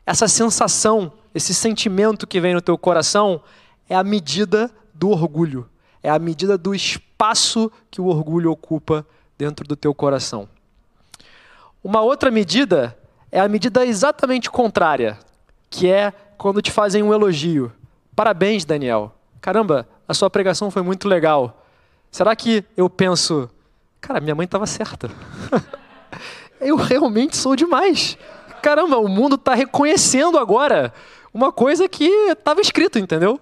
Essa 0.05 0.27
sensação, 0.27 1.11
esse 1.33 1.53
sentimento 1.53 2.25
que 2.25 2.39
vem 2.39 2.53
no 2.53 2.61
teu 2.61 2.77
coração 2.77 3.41
é 3.89 3.95
a 3.95 4.03
medida 4.03 4.71
do 4.93 5.09
orgulho. 5.09 5.69
É 6.01 6.09
a 6.09 6.17
medida 6.17 6.57
do 6.57 6.73
espaço 6.73 7.71
que 7.89 8.01
o 8.01 8.05
orgulho 8.05 8.51
ocupa 8.51 9.05
dentro 9.37 9.67
do 9.67 9.75
teu 9.75 9.93
coração. 9.93 10.47
Uma 11.83 12.01
outra 12.01 12.29
medida 12.29 12.95
é 13.31 13.39
a 13.39 13.47
medida 13.47 13.85
exatamente 13.85 14.51
contrária, 14.51 15.17
que 15.69 15.89
é 15.89 16.13
quando 16.37 16.61
te 16.61 16.69
fazem 16.69 17.01
um 17.01 17.13
elogio. 17.13 17.71
Parabéns, 18.15 18.65
Daniel. 18.65 19.15
Caramba, 19.39 19.87
a 20.07 20.13
sua 20.13 20.29
pregação 20.29 20.69
foi 20.69 20.83
muito 20.83 21.07
legal. 21.07 21.65
Será 22.11 22.35
que 22.35 22.63
eu 22.77 22.89
penso, 22.89 23.49
cara, 23.99 24.19
minha 24.19 24.35
mãe 24.35 24.45
estava 24.45 24.67
certa? 24.67 25.09
eu 26.61 26.75
realmente 26.75 27.35
sou 27.35 27.55
demais. 27.55 28.17
Caramba, 28.61 28.97
o 28.97 29.07
mundo 29.07 29.35
está 29.35 29.55
reconhecendo 29.55 30.37
agora 30.37 30.93
uma 31.33 31.51
coisa 31.51 31.89
que 31.89 32.05
estava 32.05 32.61
escrito, 32.61 32.99
entendeu? 32.99 33.39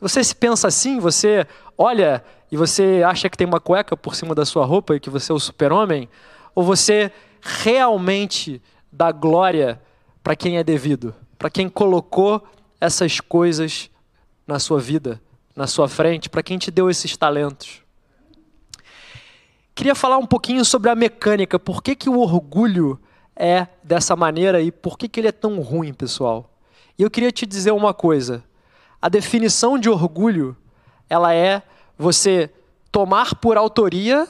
Você 0.00 0.22
se 0.22 0.34
pensa 0.34 0.68
assim, 0.68 0.98
você 0.98 1.46
olha 1.78 2.22
e 2.50 2.56
você 2.56 3.02
acha 3.06 3.30
que 3.30 3.36
tem 3.36 3.46
uma 3.46 3.60
cueca 3.60 3.96
por 3.96 4.14
cima 4.14 4.34
da 4.34 4.44
sua 4.44 4.66
roupa 4.66 4.96
e 4.96 5.00
que 5.00 5.08
você 5.08 5.32
é 5.32 5.34
o 5.34 5.38
super-homem? 5.38 6.08
Ou 6.54 6.62
você 6.62 7.10
realmente 7.42 8.62
dá 8.90 9.10
glória 9.10 9.82
para 10.22 10.36
quem 10.36 10.56
é 10.56 10.64
devido, 10.64 11.12
para 11.36 11.50
quem 11.50 11.68
colocou 11.68 12.46
essas 12.80 13.20
coisas 13.20 13.90
na 14.46 14.60
sua 14.60 14.80
vida, 14.80 15.20
na 15.54 15.66
sua 15.66 15.88
frente, 15.88 16.30
para 16.30 16.42
quem 16.42 16.56
te 16.56 16.70
deu 16.70 16.88
esses 16.88 17.16
talentos. 17.16 17.82
Queria 19.74 19.94
falar 19.94 20.18
um 20.18 20.26
pouquinho 20.26 20.64
sobre 20.64 20.90
a 20.90 20.94
mecânica, 20.94 21.58
por 21.58 21.82
que, 21.82 21.96
que 21.96 22.08
o 22.08 22.18
orgulho 22.20 23.00
é 23.34 23.66
dessa 23.82 24.14
maneira 24.14 24.60
e 24.60 24.70
por 24.70 24.96
que, 24.96 25.08
que 25.08 25.18
ele 25.18 25.28
é 25.28 25.32
tão 25.32 25.60
ruim, 25.60 25.92
pessoal. 25.92 26.50
E 26.98 27.02
eu 27.02 27.10
queria 27.10 27.32
te 27.32 27.46
dizer 27.46 27.72
uma 27.72 27.92
coisa. 27.92 28.44
A 29.00 29.08
definição 29.08 29.78
de 29.78 29.88
orgulho, 29.88 30.56
ela 31.08 31.34
é 31.34 31.62
você 31.98 32.50
tomar 32.92 33.34
por 33.36 33.56
autoria 33.56 34.28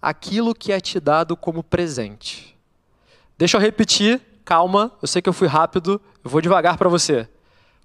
aquilo 0.00 0.54
que 0.54 0.72
é 0.72 0.80
te 0.80 0.98
dado 0.98 1.36
como 1.36 1.62
presente. 1.62 2.56
Deixa 3.36 3.56
eu 3.56 3.60
repetir, 3.60 4.20
calma, 4.44 4.92
eu 5.00 5.08
sei 5.08 5.22
que 5.22 5.28
eu 5.28 5.32
fui 5.32 5.48
rápido, 5.48 6.00
eu 6.22 6.30
vou 6.30 6.40
devagar 6.40 6.76
para 6.76 6.88
você. 6.88 7.28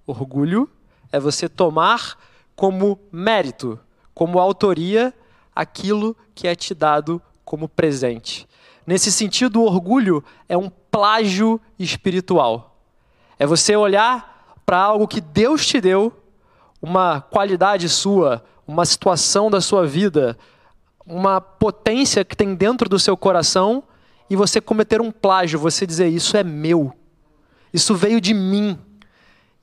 Orgulho 0.06 0.70
é 1.12 1.20
você 1.20 1.48
tomar 1.50 2.18
como 2.56 3.00
mérito, 3.12 3.80
como 4.14 4.40
autoria, 4.40 5.14
aquilo 5.56 6.16
que 6.34 6.48
é 6.48 6.56
te 6.56 6.74
dado 6.74 7.22
como 7.44 7.68
presente. 7.68 8.48
Nesse 8.86 9.12
sentido, 9.12 9.62
o 9.62 9.66
orgulho 9.66 10.24
é 10.48 10.58
um 10.58 10.70
plágio 10.70 11.60
espiritual. 11.78 12.78
É 13.40 13.46
você 13.46 13.76
olhar 13.76 14.56
para 14.66 14.80
algo 14.80 15.08
que 15.08 15.20
Deus 15.20 15.66
te 15.66 15.82
deu, 15.82 16.14
uma 16.82 17.22
qualidade 17.22 17.90
sua, 17.90 18.44
uma 18.68 18.86
situação 18.86 19.50
da 19.50 19.60
sua 19.60 19.86
vida, 19.86 20.38
uma 21.06 21.40
potência 21.40 22.26
que 22.26 22.36
tem 22.36 22.56
dentro 22.56 22.90
do 22.90 23.00
seu 23.00 23.16
coração 23.16 23.84
e 24.30 24.36
você 24.36 24.60
cometer 24.60 25.02
um 25.02 25.12
plágio, 25.12 25.60
você 25.60 25.86
dizer 25.86 26.08
isso 26.08 26.36
é 26.36 26.44
meu, 26.44 26.94
isso 27.74 27.94
veio 27.94 28.20
de 28.20 28.34
mim, 28.34 28.78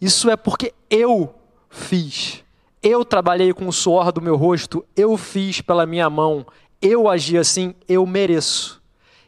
isso 0.00 0.30
é 0.30 0.36
porque 0.36 0.72
eu 0.88 1.34
fiz. 1.68 2.42
Eu 2.82 3.04
trabalhei 3.04 3.52
com 3.52 3.68
o 3.68 3.72
suor 3.72 4.10
do 4.12 4.20
meu 4.20 4.36
rosto, 4.36 4.84
eu 4.96 5.16
fiz 5.16 5.60
pela 5.60 5.86
minha 5.86 6.10
mão, 6.10 6.46
eu 6.80 7.08
agi 7.08 7.38
assim, 7.38 7.74
eu 7.88 8.04
mereço. 8.04 8.82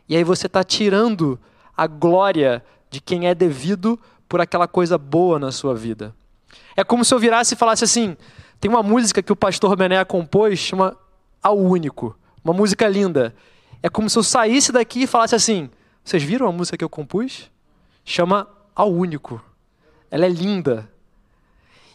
E 0.09 0.17
aí 0.17 0.25
você 0.25 0.47
está 0.47 0.63
tirando 0.63 1.39
a 1.77 1.87
glória 1.87 2.65
de 2.91 3.01
quem 3.01 3.27
é 3.27 3.35
devido 3.35 3.99
por 4.29 4.41
aquela 4.41 4.67
coisa 4.67 4.99
boa 4.99 5.39
na 5.39 5.53
sua 5.53 5.75
vida. 5.75 6.15
É 6.77 6.85
como 6.85 7.05
se 7.05 7.15
eu 7.15 7.19
virasse 7.19 7.55
e 7.55 7.57
falasse 7.57 7.85
assim: 7.85 8.17
tem 8.61 8.71
uma 8.71 8.83
música 8.83 9.23
que 9.23 9.33
o 9.33 9.37
pastor 9.37 9.77
Bené 9.77 10.05
compôs, 10.05 10.59
chama 10.59 10.97
Ao 11.45 11.59
Único. 11.59 12.17
Uma 12.43 12.55
música 12.55 12.89
linda. 12.89 13.35
É 13.83 13.91
como 13.91 14.09
se 14.09 14.19
eu 14.19 14.23
saísse 14.23 14.73
daqui 14.73 15.03
e 15.03 15.07
falasse 15.07 15.35
assim: 15.35 15.69
vocês 16.03 16.23
viram 16.23 16.49
a 16.49 16.53
música 16.53 16.79
que 16.79 16.83
eu 16.83 16.89
compus? 16.89 17.51
Chama 18.03 18.49
Ao 18.75 18.91
Único. 18.91 19.45
Ela 20.11 20.25
é 20.25 20.31
linda. 20.31 20.91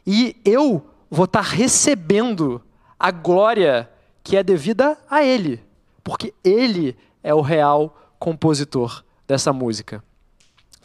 E 0.05 0.35
eu 0.45 0.85
vou 1.09 1.25
estar 1.25 1.41
recebendo 1.41 2.61
a 2.99 3.09
glória 3.09 3.89
que 4.23 4.37
é 4.37 4.43
devida 4.43 4.95
a 5.09 5.23
Ele, 5.23 5.63
porque 6.03 6.31
Ele 6.43 6.95
é 7.23 7.33
o 7.33 7.41
real 7.41 7.97
compositor 8.19 9.03
dessa 9.27 9.51
música. 9.51 10.03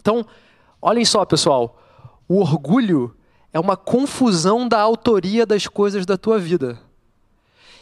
Então, 0.01 0.25
olhem 0.81 1.05
só, 1.05 1.25
pessoal, 1.27 1.79
o 2.27 2.41
orgulho 2.41 3.15
é 3.53 3.61
uma 3.61 3.77
confusão 3.77 4.67
da 4.67 4.81
autoria 4.81 5.45
das 5.45 5.67
coisas 5.67 6.07
da 6.07 6.17
tua 6.17 6.39
vida. 6.39 6.79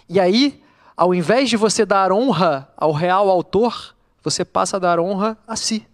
E 0.08 0.18
aí, 0.18 0.62
ao 0.96 1.14
invés 1.14 1.48
de 1.48 1.56
você 1.56 1.84
dar 1.84 2.12
honra 2.12 2.68
ao 2.76 2.92
real 2.92 3.28
autor, 3.28 3.94
você 4.22 4.44
passa 4.44 4.76
a 4.76 4.80
dar 4.80 5.00
honra 5.00 5.36
a 5.46 5.56
si. 5.56 5.86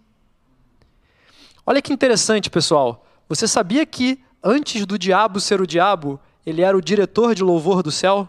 Olha 1.65 1.81
que 1.81 1.93
interessante, 1.93 2.49
pessoal. 2.49 3.05
Você 3.27 3.47
sabia 3.47 3.85
que 3.85 4.19
antes 4.43 4.85
do 4.85 4.97
diabo 4.97 5.39
ser 5.39 5.61
o 5.61 5.67
diabo, 5.67 6.19
ele 6.45 6.61
era 6.61 6.77
o 6.77 6.81
diretor 6.81 7.35
de 7.35 7.43
louvor 7.43 7.83
do 7.83 7.91
céu? 7.91 8.27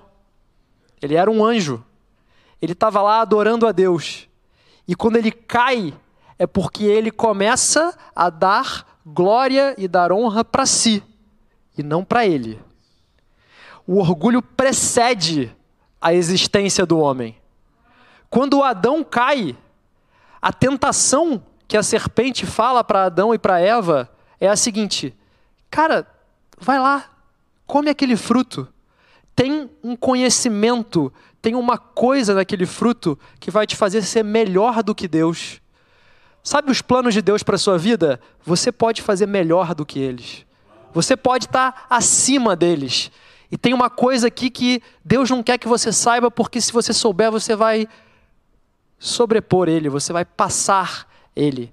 Ele 1.00 1.15
era 1.15 1.31
um 1.31 1.45
anjo. 1.45 1.85
Ele 2.61 2.73
estava 2.73 3.00
lá 3.00 3.21
adorando 3.21 3.67
a 3.67 3.73
Deus. 3.73 4.29
E 4.87 4.95
quando 4.95 5.17
ele 5.17 5.33
cai, 5.33 5.95
é 6.39 6.47
porque 6.47 6.85
ele 6.85 7.11
começa 7.11 7.97
a 8.15 8.29
dar 8.29 8.87
glória 9.07 9.75
e 9.79 9.89
dar 9.89 10.12
honra 10.12 10.45
para 10.45 10.67
si, 10.67 11.03
e 11.77 11.83
não 11.83 12.05
para 12.05 12.27
ele. 12.27 12.61
O 13.87 13.99
orgulho 13.99 14.43
precede 14.43 15.55
a 16.00 16.14
existência 16.14 16.87
do 16.87 16.99
homem. 16.99 17.37
Quando 18.28 18.62
Adão 18.62 19.04
cai, 19.04 19.57
a 20.40 20.52
tentação 20.52 21.42
que 21.69 21.76
a 21.76 21.83
serpente 21.83 22.47
fala 22.47 22.83
para 22.83 23.04
Adão 23.04 23.35
e 23.35 23.38
para 23.38 23.61
Eva 23.61 24.11
é 24.40 24.49
a 24.49 24.57
seguinte: 24.57 25.14
cara, 25.71 26.07
vai 26.59 26.78
lá, 26.78 27.11
come 27.66 27.90
aquele 27.90 28.16
fruto. 28.16 28.66
Tem 29.35 29.71
um 29.83 29.97
conhecimento, 29.97 31.12
tem 31.40 31.54
uma 31.54 31.78
coisa 31.78 32.35
naquele 32.35 32.66
fruto 32.66 33.19
que 33.38 33.50
vai 33.50 33.66
te 33.66 33.76
fazer 33.76 34.02
ser 34.02 34.23
melhor 34.23 34.83
do 34.83 34.95
que 34.95 35.09
Deus. 35.09 35.61
Sabe 36.42 36.71
os 36.71 36.80
planos 36.83 37.14
de 37.14 37.23
Deus 37.23 37.42
para 37.42 37.57
a 37.57 37.59
sua 37.59 37.78
vida? 37.78 38.21
Você 38.45 38.73
pode 38.73 39.02
fazer 39.02 39.26
melhor 39.26 39.75
do 39.75 39.85
que 39.85 39.99
eles. 39.99 40.45
Você 40.92 41.16
pode 41.16 41.47
estar 41.47 41.87
acima 41.88 42.57
deles. 42.57 43.11
E 43.50 43.59
tem 43.59 43.75
uma 43.75 43.90
coisa 43.90 44.28
aqui 44.28 44.49
que 44.49 44.83
Deus 45.04 45.28
não 45.28 45.42
quer 45.42 45.59
que 45.59 45.66
você 45.66 45.92
saiba, 45.92 46.30
porque 46.30 46.61
se 46.61 46.73
você 46.73 46.92
souber, 46.92 47.30
você 47.30 47.57
vai 47.57 47.88
sobrepor 48.99 49.69
ele, 49.69 49.88
você 49.88 50.12
vai 50.12 50.25
passar 50.25 51.09
ele. 51.35 51.73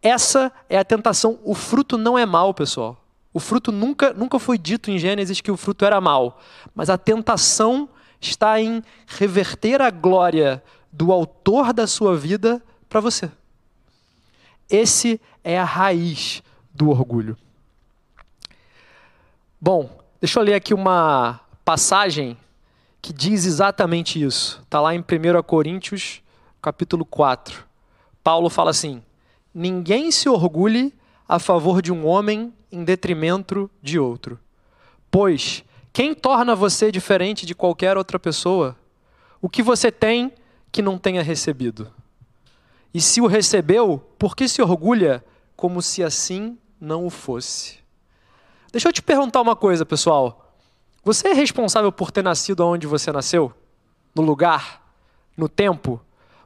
Essa 0.00 0.52
é 0.68 0.78
a 0.78 0.84
tentação. 0.84 1.38
O 1.42 1.54
fruto 1.54 1.98
não 1.98 2.18
é 2.18 2.24
mal, 2.24 2.52
pessoal. 2.54 3.02
O 3.32 3.40
fruto 3.40 3.72
nunca, 3.72 4.12
nunca 4.12 4.38
foi 4.38 4.56
dito 4.56 4.90
em 4.90 4.98
Gênesis 4.98 5.40
que 5.40 5.50
o 5.50 5.56
fruto 5.56 5.84
era 5.84 6.00
mal. 6.00 6.40
Mas 6.74 6.88
a 6.88 6.96
tentação 6.98 7.88
está 8.20 8.60
em 8.60 8.82
reverter 9.06 9.80
a 9.80 9.90
glória 9.90 10.62
do 10.92 11.10
autor 11.10 11.72
da 11.72 11.86
sua 11.86 12.16
vida 12.16 12.62
para 12.88 13.00
você. 13.00 13.28
Esse 14.70 15.20
é 15.42 15.58
a 15.58 15.64
raiz 15.64 16.42
do 16.72 16.90
orgulho. 16.90 17.36
Bom, 19.60 20.03
Deixa 20.24 20.40
eu 20.40 20.42
ler 20.42 20.54
aqui 20.54 20.72
uma 20.72 21.38
passagem 21.66 22.34
que 23.02 23.12
diz 23.12 23.44
exatamente 23.44 24.22
isso. 24.22 24.58
Está 24.62 24.80
lá 24.80 24.94
em 24.94 25.00
1 25.00 25.42
Coríntios, 25.42 26.22
capítulo 26.62 27.04
4. 27.04 27.62
Paulo 28.22 28.48
fala 28.48 28.70
assim: 28.70 29.02
Ninguém 29.52 30.10
se 30.10 30.26
orgulhe 30.26 30.94
a 31.28 31.38
favor 31.38 31.82
de 31.82 31.92
um 31.92 32.06
homem 32.06 32.54
em 32.72 32.82
detrimento 32.82 33.70
de 33.82 33.98
outro. 33.98 34.40
Pois 35.10 35.62
quem 35.92 36.14
torna 36.14 36.56
você 36.56 36.90
diferente 36.90 37.44
de 37.44 37.54
qualquer 37.54 37.98
outra 37.98 38.18
pessoa? 38.18 38.74
O 39.42 39.48
que 39.50 39.62
você 39.62 39.92
tem 39.92 40.32
que 40.72 40.80
não 40.80 40.96
tenha 40.96 41.22
recebido? 41.22 41.92
E 42.94 42.98
se 42.98 43.20
o 43.20 43.26
recebeu, 43.26 44.02
por 44.18 44.34
que 44.34 44.48
se 44.48 44.62
orgulha 44.62 45.22
como 45.54 45.82
se 45.82 46.02
assim 46.02 46.56
não 46.80 47.04
o 47.04 47.10
fosse? 47.10 47.83
Deixa 48.74 48.88
eu 48.88 48.92
te 48.92 49.00
perguntar 49.00 49.40
uma 49.40 49.54
coisa, 49.54 49.86
pessoal. 49.86 50.52
Você 51.04 51.28
é 51.28 51.32
responsável 51.32 51.92
por 51.92 52.10
ter 52.10 52.24
nascido 52.24 52.66
onde 52.66 52.88
você 52.88 53.12
nasceu? 53.12 53.52
No 54.12 54.20
lugar? 54.20 54.82
No 55.36 55.48
tempo? 55.48 56.00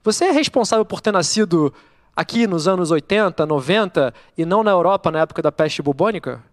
Você 0.05 0.27
é 0.27 0.31
responsável 0.31 0.85
por 0.85 1.01
ter 1.01 1.11
nascido 1.11 1.73
aqui 2.15 2.47
nos 2.47 2.69
anos 2.69 2.91
80, 2.91 3.47
90 3.47 4.13
e 4.37 4.45
não 4.45 4.63
na 4.63 4.71
Europa 4.71 5.11
na 5.11 5.21
época 5.21 5.41
da 5.41 5.51
peste 5.51 5.81
bubônica? 5.81 6.45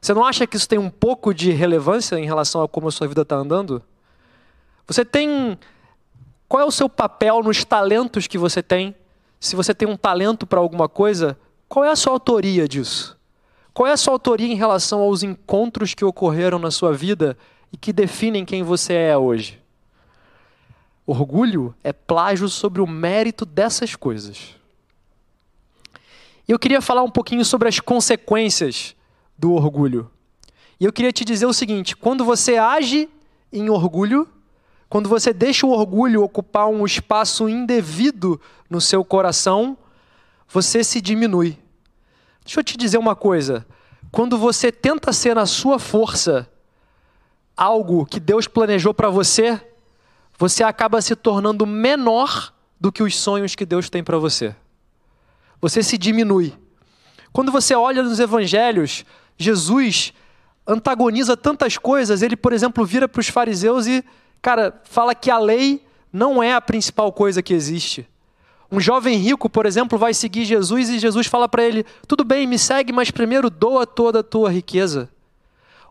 Você 0.00 0.12
não 0.12 0.24
acha 0.24 0.44
que 0.44 0.56
isso 0.56 0.68
tem 0.68 0.76
um 0.76 0.90
pouco 0.90 1.32
de 1.32 1.52
relevância 1.52 2.18
em 2.18 2.24
relação 2.24 2.60
a 2.60 2.66
como 2.66 2.88
a 2.88 2.90
sua 2.90 3.06
vida 3.06 3.22
está 3.22 3.36
andando? 3.36 3.80
Você 4.88 5.04
tem. 5.04 5.56
Qual 6.48 6.60
é 6.60 6.64
o 6.64 6.72
seu 6.72 6.88
papel 6.88 7.44
nos 7.44 7.64
talentos 7.64 8.26
que 8.26 8.38
você 8.38 8.60
tem? 8.60 8.92
Se 9.38 9.54
você 9.54 9.72
tem 9.72 9.86
um 9.86 9.96
talento 9.96 10.48
para 10.48 10.58
alguma 10.58 10.88
coisa, 10.88 11.38
qual 11.68 11.84
é 11.84 11.90
a 11.92 11.96
sua 11.96 12.12
autoria 12.12 12.66
disso? 12.66 13.15
Qual 13.76 13.86
é 13.86 13.92
a 13.92 13.96
sua 13.98 14.14
autoria 14.14 14.50
em 14.50 14.54
relação 14.54 15.00
aos 15.00 15.22
encontros 15.22 15.92
que 15.92 16.02
ocorreram 16.02 16.58
na 16.58 16.70
sua 16.70 16.94
vida 16.94 17.36
e 17.70 17.76
que 17.76 17.92
definem 17.92 18.42
quem 18.42 18.62
você 18.62 18.94
é 18.94 19.18
hoje? 19.18 19.60
Orgulho 21.06 21.74
é 21.84 21.92
plágio 21.92 22.48
sobre 22.48 22.80
o 22.80 22.86
mérito 22.86 23.44
dessas 23.44 23.94
coisas. 23.94 24.56
E 26.48 26.52
eu 26.52 26.58
queria 26.58 26.80
falar 26.80 27.02
um 27.02 27.10
pouquinho 27.10 27.44
sobre 27.44 27.68
as 27.68 27.78
consequências 27.78 28.96
do 29.36 29.52
orgulho. 29.52 30.10
E 30.80 30.86
eu 30.86 30.92
queria 30.92 31.12
te 31.12 31.22
dizer 31.22 31.44
o 31.44 31.52
seguinte: 31.52 31.94
quando 31.94 32.24
você 32.24 32.56
age 32.56 33.10
em 33.52 33.68
orgulho, 33.68 34.26
quando 34.88 35.06
você 35.06 35.34
deixa 35.34 35.66
o 35.66 35.70
orgulho 35.70 36.22
ocupar 36.22 36.66
um 36.66 36.86
espaço 36.86 37.46
indevido 37.46 38.40
no 38.70 38.80
seu 38.80 39.04
coração, 39.04 39.76
você 40.48 40.82
se 40.82 40.98
diminui. 40.98 41.58
Deixa 42.46 42.60
eu 42.60 42.64
te 42.64 42.76
dizer 42.76 42.96
uma 42.96 43.16
coisa: 43.16 43.66
quando 44.12 44.38
você 44.38 44.70
tenta 44.70 45.12
ser 45.12 45.34
na 45.34 45.46
sua 45.46 45.80
força 45.80 46.48
algo 47.56 48.06
que 48.06 48.20
Deus 48.20 48.46
planejou 48.46 48.94
para 48.94 49.10
você, 49.10 49.60
você 50.38 50.62
acaba 50.62 51.02
se 51.02 51.16
tornando 51.16 51.66
menor 51.66 52.54
do 52.80 52.92
que 52.92 53.02
os 53.02 53.16
sonhos 53.16 53.56
que 53.56 53.66
Deus 53.66 53.90
tem 53.90 54.04
para 54.04 54.16
você. 54.16 54.54
Você 55.60 55.82
se 55.82 55.98
diminui. 55.98 56.54
Quando 57.32 57.50
você 57.50 57.74
olha 57.74 58.02
nos 58.02 58.20
evangelhos, 58.20 59.04
Jesus 59.36 60.12
antagoniza 60.64 61.36
tantas 61.36 61.76
coisas. 61.76 62.22
Ele, 62.22 62.36
por 62.36 62.52
exemplo, 62.52 62.84
vira 62.86 63.08
para 63.08 63.20
os 63.20 63.28
fariseus 63.28 63.88
e, 63.88 64.04
cara, 64.40 64.80
fala 64.84 65.14
que 65.14 65.30
a 65.30 65.38
lei 65.38 65.84
não 66.12 66.40
é 66.40 66.54
a 66.54 66.60
principal 66.60 67.12
coisa 67.12 67.42
que 67.42 67.52
existe. 67.52 68.08
Um 68.70 68.80
jovem 68.80 69.16
rico, 69.16 69.48
por 69.48 69.66
exemplo, 69.66 69.98
vai 69.98 70.12
seguir 70.12 70.44
Jesus 70.44 70.88
e 70.88 70.98
Jesus 70.98 71.26
fala 71.26 71.48
para 71.48 71.64
ele: 71.64 71.84
tudo 72.06 72.24
bem, 72.24 72.46
me 72.46 72.58
segue, 72.58 72.92
mas 72.92 73.10
primeiro 73.10 73.48
doa 73.48 73.86
toda 73.86 74.20
a 74.20 74.24
tua 74.24 74.50
riqueza. 74.50 75.08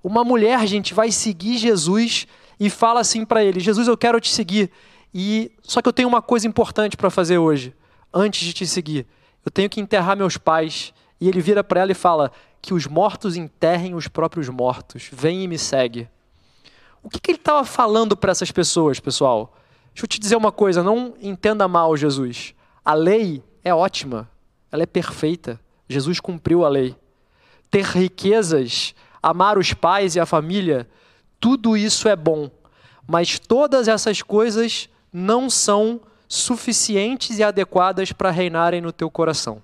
Uma 0.04 0.24
mulher, 0.24 0.66
gente, 0.68 0.94
vai 0.94 1.12
seguir 1.12 1.58
Jesus 1.58 2.28
e 2.60 2.70
fala 2.70 3.00
assim 3.00 3.26
para 3.26 3.44
ele: 3.44 3.60
Jesus, 3.60 3.88
eu 3.88 3.98
quero 3.98 4.20
te 4.20 4.30
seguir. 4.30 4.72
E 5.14 5.52
só 5.62 5.82
que 5.82 5.88
eu 5.88 5.94
tenho 5.94 6.10
uma 6.10 6.22
coisa 6.22 6.48
importante 6.48 6.98
para 6.98 7.10
fazer 7.10 7.38
hoje, 7.38 7.74
antes 8.14 8.46
de 8.46 8.54
te 8.54 8.68
seguir. 8.68 9.06
Eu 9.46 9.52
tenho 9.52 9.70
que 9.70 9.80
enterrar 9.80 10.18
meus 10.18 10.38
pais. 10.38 10.94
E 11.22 11.30
ele 11.30 11.40
vira 11.40 11.64
para 11.64 11.82
ela 11.82 11.92
e 11.92 11.96
fala: 11.96 12.32
que 12.66 12.74
os 12.74 12.88
mortos 12.88 13.36
enterrem 13.36 13.94
os 13.94 14.08
próprios 14.08 14.50
mortos. 14.50 15.08
Vem 15.14 15.44
e 15.44 15.48
me 15.48 15.58
segue. 15.58 16.10
O 17.04 17.10
que, 17.10 17.20
que 17.20 17.30
ele 17.30 17.38
estava 17.38 17.64
falando 17.64 18.18
para 18.18 18.32
essas 18.32 18.52
pessoas, 18.52 19.00
pessoal? 19.00 19.56
Deixa 19.94 20.06
eu 20.06 20.08
te 20.08 20.20
dizer 20.20 20.36
uma 20.36 20.52
coisa, 20.52 20.82
não 20.82 21.14
entenda 21.22 21.68
mal 21.68 21.96
Jesus. 21.96 22.55
A 22.86 22.94
lei 22.94 23.44
é 23.64 23.74
ótima, 23.74 24.30
ela 24.72 24.84
é 24.84 24.86
perfeita. 24.86 25.60
Jesus 25.90 26.20
cumpriu 26.20 26.64
a 26.64 26.70
lei. 26.70 26.96
Ter 27.72 27.84
riquezas, 27.84 28.94
amar 29.22 29.58
os 29.58 29.74
pais 29.74 30.16
e 30.16 30.20
a 30.20 30.26
família, 30.26 30.88
tudo 31.40 31.76
isso 31.76 32.08
é 32.08 32.16
bom. 32.16 32.50
Mas 33.08 33.40
todas 33.40 33.88
essas 33.88 34.22
coisas 34.22 34.88
não 35.12 35.50
são 35.50 36.00
suficientes 36.28 37.40
e 37.40 37.44
adequadas 37.44 38.12
para 38.12 38.30
reinarem 38.30 38.82
no 38.82 38.92
teu 38.92 39.10
coração. 39.10 39.62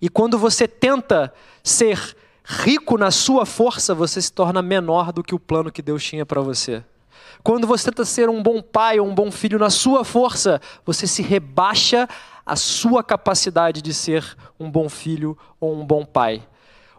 E 0.00 0.08
quando 0.08 0.38
você 0.38 0.66
tenta 0.66 1.32
ser 1.62 2.16
rico 2.44 2.98
na 2.98 3.10
sua 3.10 3.46
força, 3.46 3.94
você 3.94 4.20
se 4.20 4.32
torna 4.32 4.62
menor 4.62 5.12
do 5.12 5.22
que 5.22 5.34
o 5.34 5.38
plano 5.38 5.70
que 5.70 5.82
Deus 5.82 6.02
tinha 6.02 6.26
para 6.26 6.40
você. 6.40 6.82
Quando 7.42 7.66
você 7.66 7.90
tenta 7.90 8.04
ser 8.04 8.28
um 8.28 8.42
bom 8.42 8.62
pai 8.62 9.00
ou 9.00 9.06
um 9.06 9.14
bom 9.14 9.30
filho 9.30 9.58
na 9.58 9.70
sua 9.70 10.04
força, 10.04 10.60
você 10.84 11.06
se 11.06 11.22
rebaixa 11.22 12.08
a 12.44 12.56
sua 12.56 13.02
capacidade 13.02 13.82
de 13.82 13.92
ser 13.94 14.36
um 14.58 14.70
bom 14.70 14.88
filho 14.88 15.36
ou 15.60 15.74
um 15.74 15.84
bom 15.84 16.04
pai. 16.04 16.46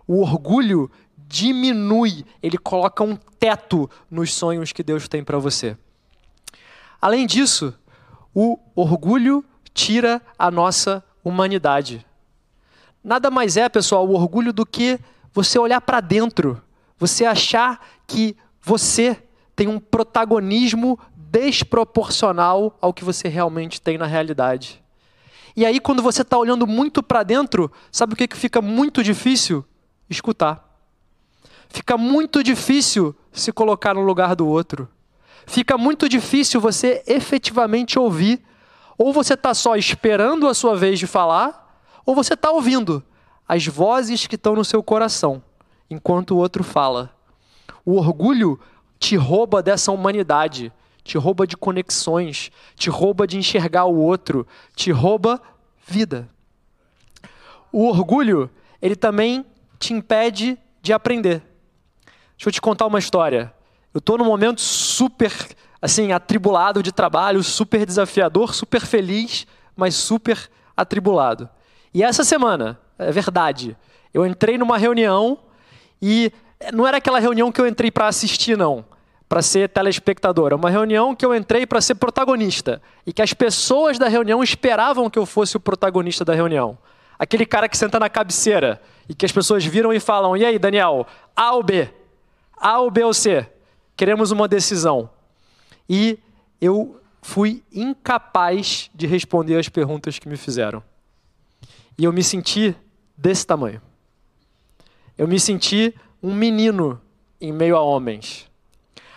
O 0.08 0.21
orgulho 0.21 0.89
diminui, 1.17 2.26
ele 2.41 2.58
coloca 2.58 3.04
um 3.04 3.15
teto 3.15 3.89
nos 4.10 4.34
sonhos 4.34 4.71
que 4.71 4.84
Deus 4.84 5.08
tem 5.08 5.23
para 5.23 5.38
você. 5.38 5.78
Além 7.02 7.26
disso, 7.26 7.73
o 8.34 8.58
orgulho 8.76 9.43
tira 9.73 10.21
a 10.38 10.49
nossa 10.52 11.04
humanidade. 11.23 12.06
Nada 13.04 13.30
mais 13.30 13.58
é, 13.58 13.67
pessoal, 13.67 14.08
o 14.08 14.13
orgulho 14.13 14.54
do 14.54 14.65
que 14.65 14.99
você 15.34 15.58
olhar 15.60 15.82
para 15.82 15.99
dentro, 15.99 16.62
você 16.97 17.26
achar 17.26 17.86
que 18.08 18.38
você 18.62 19.21
tem 19.56 19.68
um 19.68 19.80
protagonismo 19.80 21.00
desproporcional 21.16 22.78
ao 22.82 22.94
que 22.94 23.04
você 23.04 23.28
realmente 23.28 23.82
tem 23.82 23.98
na 23.98 24.06
realidade. 24.06 24.84
E 25.56 25.66
aí, 25.66 25.80
quando 25.80 26.02
você 26.02 26.24
está 26.24 26.38
olhando 26.38 26.66
muito 26.66 27.04
para 27.04 27.24
dentro, 27.24 27.72
sabe 27.92 28.13
o 28.13 28.16
que, 28.16 28.28
que 28.28 28.38
fica 28.38 28.62
muito 28.62 29.04
difícil? 29.04 29.63
Escutar. 30.10 30.68
Fica 31.70 31.98
muito 31.98 32.44
difícil 32.44 33.16
se 33.32 33.52
colocar 33.52 33.94
no 33.94 34.02
lugar 34.02 34.36
do 34.36 34.48
outro. 34.48 34.88
Fica 35.46 35.78
muito 35.78 36.08
difícil 36.08 36.62
você 36.62 37.04
efetivamente 37.08 37.98
ouvir. 37.98 38.44
Ou 38.98 39.12
você 39.12 39.34
está 39.34 39.54
só 39.54 39.76
esperando 39.76 40.48
a 40.48 40.54
sua 40.54 40.76
vez 40.76 41.00
de 41.00 41.08
falar, 41.08 41.82
ou 42.06 42.13
você 42.13 42.36
está 42.36 42.52
ouvindo 42.52 43.04
as 43.48 43.66
vozes 43.66 44.28
que 44.28 44.36
estão 44.36 44.56
no 44.56 44.63
seu 44.63 44.82
coração, 44.84 45.44
enquanto 45.89 46.32
o 46.32 46.38
outro 46.38 46.63
fala. 46.63 47.12
O 47.84 47.98
orgulho 47.98 48.60
te 49.04 49.18
rouba 49.18 49.62
dessa 49.62 49.92
humanidade, 49.92 50.72
te 51.04 51.18
rouba 51.18 51.46
de 51.46 51.58
conexões, 51.58 52.50
te 52.74 52.89
rouba 52.89 53.28
de 53.28 53.38
enxergar 53.38 53.84
o 53.84 53.98
outro, 53.98 54.48
te 54.74 54.94
rouba 54.94 55.42
vida. 55.86 56.30
O 57.70 57.86
orgulho, 57.86 58.50
ele 58.82 58.96
também 58.96 59.46
te 59.78 59.94
impede 59.94 60.58
de 60.82 60.94
aprender. 60.94 61.44
Deixa 62.38 62.48
eu 62.48 62.52
te 62.54 62.62
contar 62.62 62.86
uma 62.86 62.98
história. 62.98 63.54
Eu 63.94 64.00
estou 64.00 64.18
num 64.18 64.24
momento 64.24 64.62
super, 64.62 65.34
assim, 65.82 66.13
atribulado 66.13 66.82
de 66.82 66.94
trabalho, 66.94 67.44
super 67.44 67.86
desafiador, 67.86 68.56
super 68.56 68.86
feliz, 68.86 69.46
mas 69.76 69.96
super 69.96 70.50
atribulado. 70.78 71.50
E 71.94 72.02
essa 72.02 72.24
semana, 72.24 72.80
é 72.98 73.12
verdade, 73.12 73.76
eu 74.13 74.26
entrei 74.26 74.58
numa 74.58 74.78
reunião 74.78 75.39
e 76.02 76.32
não 76.74 76.88
era 76.88 77.00
aquela 77.00 77.20
reunião 77.20 77.52
que 77.52 77.60
eu 77.60 77.68
entrei 77.68 77.92
para 77.92 78.08
assistir, 78.08 78.58
não, 78.58 78.86
para 79.34 79.41
ser 79.41 79.67
telespectador. 79.67 80.52
É 80.52 80.56
uma 80.56 80.69
reunião 80.69 81.15
que 81.15 81.26
eu 81.26 81.34
entrei 81.34 81.65
para 81.65 81.82
ser 81.82 81.96
protagonista 81.96 82.80
e 83.04 83.12
que 83.12 83.19
as 83.19 83.34
pessoas 83.34 83.98
da 83.98 84.08
reunião 84.08 84.43
esperavam 84.43 85.10
que 85.10 85.17
eu 85.17 85.26
fosse 85.26 85.58
o 85.58 85.60
protagonista 85.60 86.24
da 86.24 86.36
reunião. 86.36 86.78
Aquele 87.17 87.43
cara 87.43 87.67
que 87.67 87.76
senta 87.76 88.00
na 88.00 88.12
cabeceira 88.12 88.80
e 89.10 89.15
que 89.15 89.26
as 89.26 89.32
pessoas 89.32 89.65
viram 89.65 89.91
e 89.91 90.00
falam: 90.00 90.38
E 90.38 90.46
aí, 90.46 90.60
Daniel, 90.60 91.08
A 91.36 91.52
ou 91.54 91.63
B? 91.63 91.89
A 92.56 92.78
ou 92.78 92.91
B 92.91 93.04
ou 93.04 93.12
C? 93.12 93.50
Queremos 93.98 94.30
uma 94.30 94.48
decisão. 94.48 95.10
E 95.89 96.19
eu 96.62 97.02
fui 97.19 97.63
incapaz 97.74 98.91
de 98.93 99.08
responder 99.08 99.58
as 99.58 99.67
perguntas 99.67 100.19
que 100.19 100.30
me 100.30 100.38
fizeram. 100.38 100.84
E 101.98 102.04
eu 102.04 102.13
me 102.13 102.22
senti 102.24 102.76
desse 103.17 103.48
tamanho. 103.48 103.82
Eu 105.17 105.28
me 105.28 105.39
senti 105.39 105.91
um 106.22 106.36
menino 106.36 107.02
em 107.41 107.52
meio 107.52 107.76
a 107.76 107.82
homens. 107.82 108.53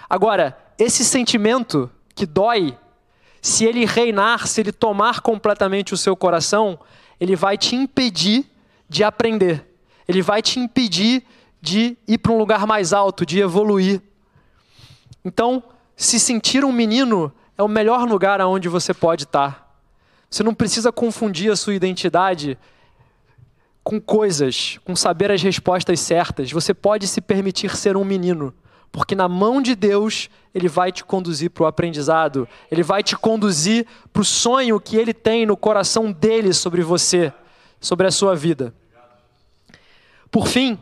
Agora, 0.08 0.56
esse 0.78 1.04
sentimento 1.04 1.90
que 2.14 2.26
dói, 2.26 2.76
se 3.42 3.64
ele 3.64 3.84
reinar, 3.84 4.46
se 4.46 4.60
ele 4.60 4.72
tomar 4.72 5.20
completamente 5.20 5.94
o 5.94 5.96
seu 5.96 6.16
coração, 6.16 6.78
ele 7.20 7.36
vai 7.36 7.56
te 7.56 7.74
impedir 7.74 8.44
de 8.88 9.02
aprender. 9.02 9.64
Ele 10.06 10.22
vai 10.22 10.40
te 10.42 10.60
impedir 10.60 11.24
de 11.60 11.96
ir 12.06 12.18
para 12.18 12.32
um 12.32 12.38
lugar 12.38 12.66
mais 12.66 12.92
alto, 12.92 13.26
de 13.26 13.40
evoluir. 13.40 14.00
Então, 15.24 15.62
se 15.96 16.20
sentir 16.20 16.64
um 16.64 16.72
menino 16.72 17.32
é 17.58 17.62
o 17.62 17.68
melhor 17.68 18.06
lugar 18.06 18.40
aonde 18.40 18.68
você 18.68 18.94
pode 18.94 19.24
estar. 19.24 19.66
Você 20.30 20.42
não 20.42 20.54
precisa 20.54 20.92
confundir 20.92 21.50
a 21.50 21.56
sua 21.56 21.74
identidade 21.74 22.58
com 23.82 24.00
coisas, 24.00 24.78
com 24.84 24.94
saber 24.94 25.30
as 25.30 25.42
respostas 25.42 26.00
certas. 26.00 26.50
Você 26.52 26.74
pode 26.74 27.06
se 27.06 27.20
permitir 27.20 27.76
ser 27.76 27.96
um 27.96 28.04
menino, 28.04 28.52
porque 28.96 29.14
na 29.14 29.28
mão 29.28 29.60
de 29.60 29.74
Deus 29.74 30.30
ele 30.54 30.68
vai 30.68 30.90
te 30.90 31.04
conduzir 31.04 31.50
para 31.50 31.64
o 31.64 31.66
aprendizado, 31.66 32.48
ele 32.70 32.82
vai 32.82 33.02
te 33.02 33.14
conduzir 33.14 33.86
para 34.10 34.22
o 34.22 34.24
sonho 34.24 34.80
que 34.80 34.96
ele 34.96 35.12
tem 35.12 35.44
no 35.44 35.54
coração 35.54 36.10
dele 36.10 36.54
sobre 36.54 36.82
você, 36.82 37.30
sobre 37.78 38.06
a 38.06 38.10
sua 38.10 38.34
vida. 38.34 38.74
Por 40.30 40.46
fim, 40.46 40.78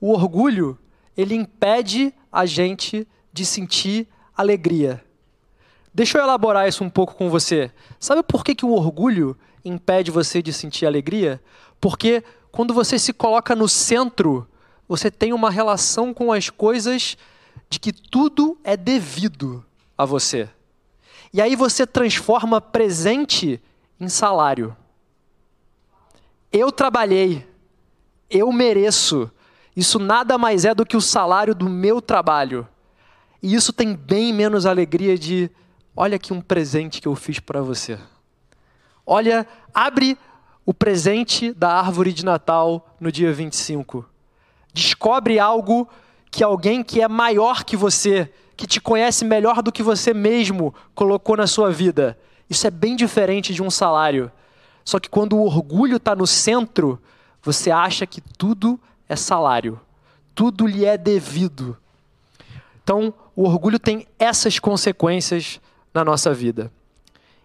o 0.00 0.14
orgulho 0.14 0.78
ele 1.14 1.34
impede 1.34 2.14
a 2.32 2.46
gente 2.46 3.06
de 3.30 3.44
sentir 3.44 4.08
alegria. 4.34 5.04
Deixa 5.92 6.16
eu 6.16 6.22
elaborar 6.22 6.66
isso 6.66 6.82
um 6.82 6.88
pouco 6.88 7.14
com 7.14 7.28
você. 7.28 7.70
Sabe 8.00 8.22
por 8.22 8.42
que, 8.42 8.54
que 8.54 8.64
o 8.64 8.72
orgulho 8.72 9.36
impede 9.62 10.10
você 10.10 10.40
de 10.40 10.54
sentir 10.54 10.86
alegria? 10.86 11.38
Porque 11.78 12.24
quando 12.50 12.72
você 12.72 12.98
se 12.98 13.12
coloca 13.12 13.54
no 13.54 13.68
centro, 13.68 14.48
você 14.88 15.10
tem 15.10 15.34
uma 15.34 15.50
relação 15.50 16.14
com 16.14 16.32
as 16.32 16.48
coisas 16.48 17.18
de 17.72 17.80
que 17.80 17.90
tudo 17.90 18.58
é 18.62 18.76
devido 18.76 19.64
a 19.96 20.04
você. 20.04 20.46
E 21.32 21.40
aí 21.40 21.56
você 21.56 21.86
transforma 21.86 22.60
presente 22.60 23.58
em 23.98 24.10
salário. 24.10 24.76
Eu 26.52 26.70
trabalhei, 26.70 27.48
eu 28.28 28.52
mereço. 28.52 29.30
Isso 29.74 29.98
nada 29.98 30.36
mais 30.36 30.66
é 30.66 30.74
do 30.74 30.84
que 30.84 30.98
o 30.98 31.00
salário 31.00 31.54
do 31.54 31.66
meu 31.66 32.02
trabalho. 32.02 32.68
E 33.42 33.54
isso 33.54 33.72
tem 33.72 33.96
bem 33.96 34.34
menos 34.34 34.66
alegria 34.66 35.16
de, 35.16 35.50
olha 35.96 36.16
aqui 36.16 36.30
um 36.30 36.42
presente 36.42 37.00
que 37.00 37.08
eu 37.08 37.16
fiz 37.16 37.40
para 37.40 37.62
você. 37.62 37.98
Olha, 39.06 39.48
abre 39.72 40.18
o 40.66 40.74
presente 40.74 41.54
da 41.54 41.72
árvore 41.72 42.12
de 42.12 42.22
Natal 42.22 42.94
no 43.00 43.10
dia 43.10 43.32
25. 43.32 44.04
Descobre 44.74 45.38
algo 45.38 45.88
que 46.32 46.42
alguém 46.42 46.82
que 46.82 47.02
é 47.02 47.06
maior 47.06 47.62
que 47.62 47.76
você, 47.76 48.32
que 48.56 48.66
te 48.66 48.80
conhece 48.80 49.22
melhor 49.22 49.62
do 49.62 49.70
que 49.70 49.82
você 49.82 50.14
mesmo, 50.14 50.74
colocou 50.94 51.36
na 51.36 51.46
sua 51.46 51.70
vida. 51.70 52.18
Isso 52.48 52.66
é 52.66 52.70
bem 52.70 52.96
diferente 52.96 53.52
de 53.52 53.62
um 53.62 53.70
salário. 53.70 54.32
Só 54.82 54.98
que 54.98 55.10
quando 55.10 55.36
o 55.36 55.44
orgulho 55.44 55.98
está 55.98 56.16
no 56.16 56.26
centro, 56.26 56.98
você 57.42 57.70
acha 57.70 58.06
que 58.06 58.22
tudo 58.22 58.80
é 59.06 59.14
salário, 59.14 59.78
tudo 60.34 60.66
lhe 60.66 60.86
é 60.86 60.96
devido. 60.96 61.76
Então, 62.82 63.12
o 63.36 63.44
orgulho 63.44 63.78
tem 63.78 64.06
essas 64.18 64.58
consequências 64.58 65.60
na 65.92 66.02
nossa 66.02 66.32
vida. 66.32 66.72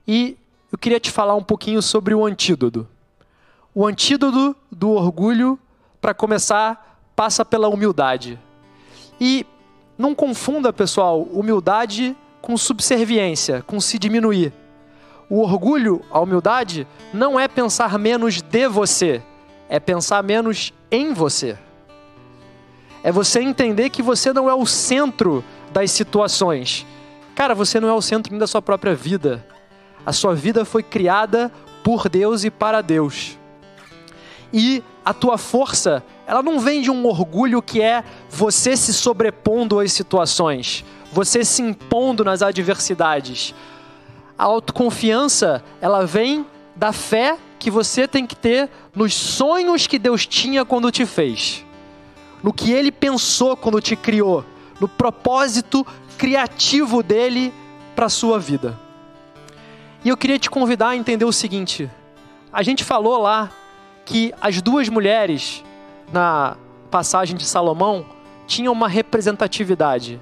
E 0.07 0.37
eu 0.71 0.77
queria 0.77 0.99
te 0.99 1.11
falar 1.11 1.35
um 1.35 1.43
pouquinho 1.43 1.81
sobre 1.81 2.15
o 2.15 2.25
antídoto. 2.25 2.87
O 3.75 3.85
antídoto 3.85 4.55
do 4.71 4.91
orgulho, 4.91 5.59
para 5.99 6.13
começar, 6.13 7.01
passa 7.17 7.43
pela 7.43 7.67
humildade. 7.67 8.39
E 9.19 9.45
não 9.97 10.13
confunda, 10.13 10.71
pessoal, 10.71 11.21
humildade 11.23 12.15
com 12.41 12.55
subserviência, 12.55 13.63
com 13.65 13.79
se 13.79 13.97
diminuir. 13.97 14.53
O 15.29 15.41
orgulho, 15.41 16.01
a 16.09 16.19
humildade, 16.19 16.87
não 17.13 17.39
é 17.39 17.47
pensar 17.47 17.97
menos 17.99 18.41
de 18.41 18.67
você, 18.67 19.21
é 19.67 19.79
pensar 19.79 20.23
menos 20.23 20.71
em 20.89 21.13
você. 21.13 21.57
É 23.03 23.11
você 23.11 23.41
entender 23.41 23.89
que 23.89 24.01
você 24.01 24.31
não 24.31 24.49
é 24.49 24.53
o 24.53 24.65
centro 24.65 25.43
das 25.73 25.91
situações. 25.91 26.85
Cara, 27.35 27.53
você 27.53 27.79
não 27.79 27.89
é 27.89 27.93
o 27.93 28.01
centro 28.01 28.31
nem 28.31 28.39
da 28.39 28.47
sua 28.47 28.61
própria 28.61 28.95
vida. 28.95 29.45
A 30.05 30.13
sua 30.13 30.33
vida 30.33 30.63
foi 30.63 30.81
criada 30.81 31.51
por 31.83 32.09
Deus 32.09 32.43
e 32.43 32.49
para 32.49 32.81
Deus. 32.81 33.37
E 34.53 34.83
a 35.03 35.13
tua 35.13 35.37
força, 35.37 36.03
ela 36.27 36.43
não 36.43 36.59
vem 36.59 36.81
de 36.81 36.91
um 36.91 37.05
orgulho 37.05 37.61
que 37.61 37.81
é 37.81 38.03
você 38.29 38.75
se 38.75 38.93
sobrepondo 38.93 39.79
às 39.79 39.93
situações, 39.93 40.83
você 41.11 41.45
se 41.45 41.61
impondo 41.61 42.21
nas 42.21 42.41
adversidades. 42.41 43.55
A 44.37 44.43
autoconfiança, 44.43 45.63
ela 45.79 46.05
vem 46.05 46.45
da 46.75 46.91
fé 46.91 47.37
que 47.57 47.71
você 47.71 48.05
tem 48.05 48.27
que 48.27 48.35
ter 48.35 48.69
nos 48.93 49.13
sonhos 49.13 49.87
que 49.87 49.97
Deus 49.97 50.27
tinha 50.27 50.65
quando 50.65 50.91
te 50.91 51.05
fez, 51.05 51.65
no 52.43 52.51
que 52.51 52.73
Ele 52.73 52.91
pensou 52.91 53.55
quando 53.55 53.79
te 53.79 53.95
criou, 53.95 54.43
no 54.81 54.87
propósito 54.87 55.87
criativo 56.17 57.01
dele 57.01 57.53
para 57.95 58.07
a 58.07 58.09
sua 58.09 58.37
vida. 58.37 58.77
E 60.03 60.09
eu 60.09 60.17
queria 60.17 60.37
te 60.37 60.49
convidar 60.49 60.89
a 60.89 60.95
entender 60.97 61.25
o 61.25 61.31
seguinte: 61.31 61.89
a 62.51 62.61
gente 62.61 62.83
falou 62.83 63.17
lá 63.17 63.49
que 64.05 64.33
as 64.41 64.61
duas 64.61 64.89
mulheres 64.89 65.63
na 66.11 66.57
passagem 66.89 67.35
de 67.35 67.45
Salomão 67.45 68.05
tinham 68.45 68.71
uma 68.71 68.87
representatividade 68.87 70.19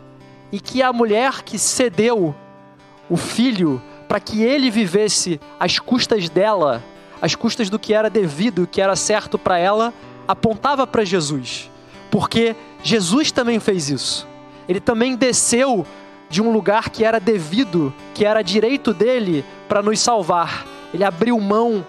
e 0.52 0.60
que 0.60 0.82
a 0.82 0.92
mulher 0.92 1.44
que 1.44 1.60
cedeu 1.60 2.36
o 3.10 3.18
filho 3.18 3.82
para 4.08 4.20
que 4.20 4.44
ele 4.44 4.70
vivesse 4.70 5.40
às 5.60 5.80
custas 5.80 6.30
dela, 6.30 6.84
às 7.22 7.36
custas 7.36 7.70
do 7.70 7.80
que 7.80 7.94
era 7.94 8.10
devido, 8.10 8.64
o 8.64 8.68
que 8.68 8.82
era 8.82 8.96
certo 8.96 9.38
para 9.38 9.58
ela, 9.58 9.94
apontava 10.28 10.88
para 10.88 11.04
Jesus. 11.04 11.70
Porque 12.10 12.56
Jesus 12.84 13.32
também 13.32 13.60
fez 13.60 13.90
isso. 13.90 14.28
Ele 14.68 14.80
também 14.80 15.16
desceu 15.16 15.86
de 16.30 16.42
um 16.42 16.52
lugar 16.52 16.90
que 16.90 17.04
era 17.04 17.20
devido, 17.20 17.94
que 18.14 18.26
era 18.26 18.42
direito 18.42 18.94
dele 18.94 19.46
para 19.68 19.82
nos 19.82 20.00
salvar. 20.00 20.66
Ele 20.94 21.04
abriu 21.04 21.40
mão 21.40 21.86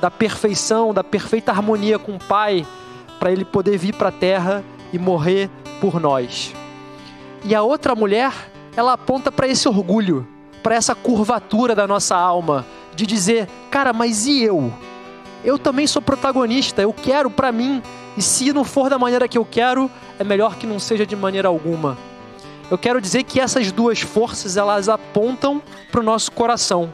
da 0.00 0.10
perfeição, 0.10 0.94
da 0.94 1.02
perfeita 1.04 1.52
harmonia 1.52 1.98
com 1.98 2.16
o 2.16 2.18
Pai, 2.18 2.66
para 3.20 3.30
ele 3.30 3.44
poder 3.44 3.78
vir 3.78 3.94
para 3.94 4.08
a 4.08 4.12
terra 4.12 4.64
e 4.92 4.98
morrer 4.98 5.48
por 5.80 6.00
nós. 6.00 6.52
E 7.44 7.54
a 7.54 7.62
outra 7.62 7.94
mulher, 7.94 8.32
ela 8.76 8.94
aponta 8.94 9.30
para 9.30 9.46
esse 9.46 9.68
orgulho 9.68 10.26
para 10.62 10.74
essa 10.74 10.94
curvatura 10.94 11.74
da 11.74 11.86
nossa 11.86 12.16
alma, 12.16 12.66
de 12.94 13.06
dizer, 13.06 13.48
cara, 13.70 13.92
mas 13.92 14.26
e 14.26 14.42
eu? 14.42 14.72
Eu 15.44 15.58
também 15.58 15.86
sou 15.86 16.02
protagonista, 16.02 16.82
eu 16.82 16.92
quero 16.92 17.30
para 17.30 17.50
mim, 17.50 17.82
e 18.16 18.22
se 18.22 18.52
não 18.52 18.64
for 18.64 18.90
da 18.90 18.98
maneira 18.98 19.26
que 19.26 19.38
eu 19.38 19.44
quero, 19.44 19.90
é 20.18 20.24
melhor 20.24 20.56
que 20.56 20.66
não 20.66 20.78
seja 20.78 21.06
de 21.06 21.16
maneira 21.16 21.48
alguma. 21.48 21.96
Eu 22.70 22.78
quero 22.78 23.00
dizer 23.00 23.24
que 23.24 23.40
essas 23.40 23.72
duas 23.72 24.00
forças, 24.00 24.56
elas 24.56 24.88
apontam 24.88 25.62
para 25.90 26.00
o 26.00 26.04
nosso 26.04 26.30
coração. 26.30 26.92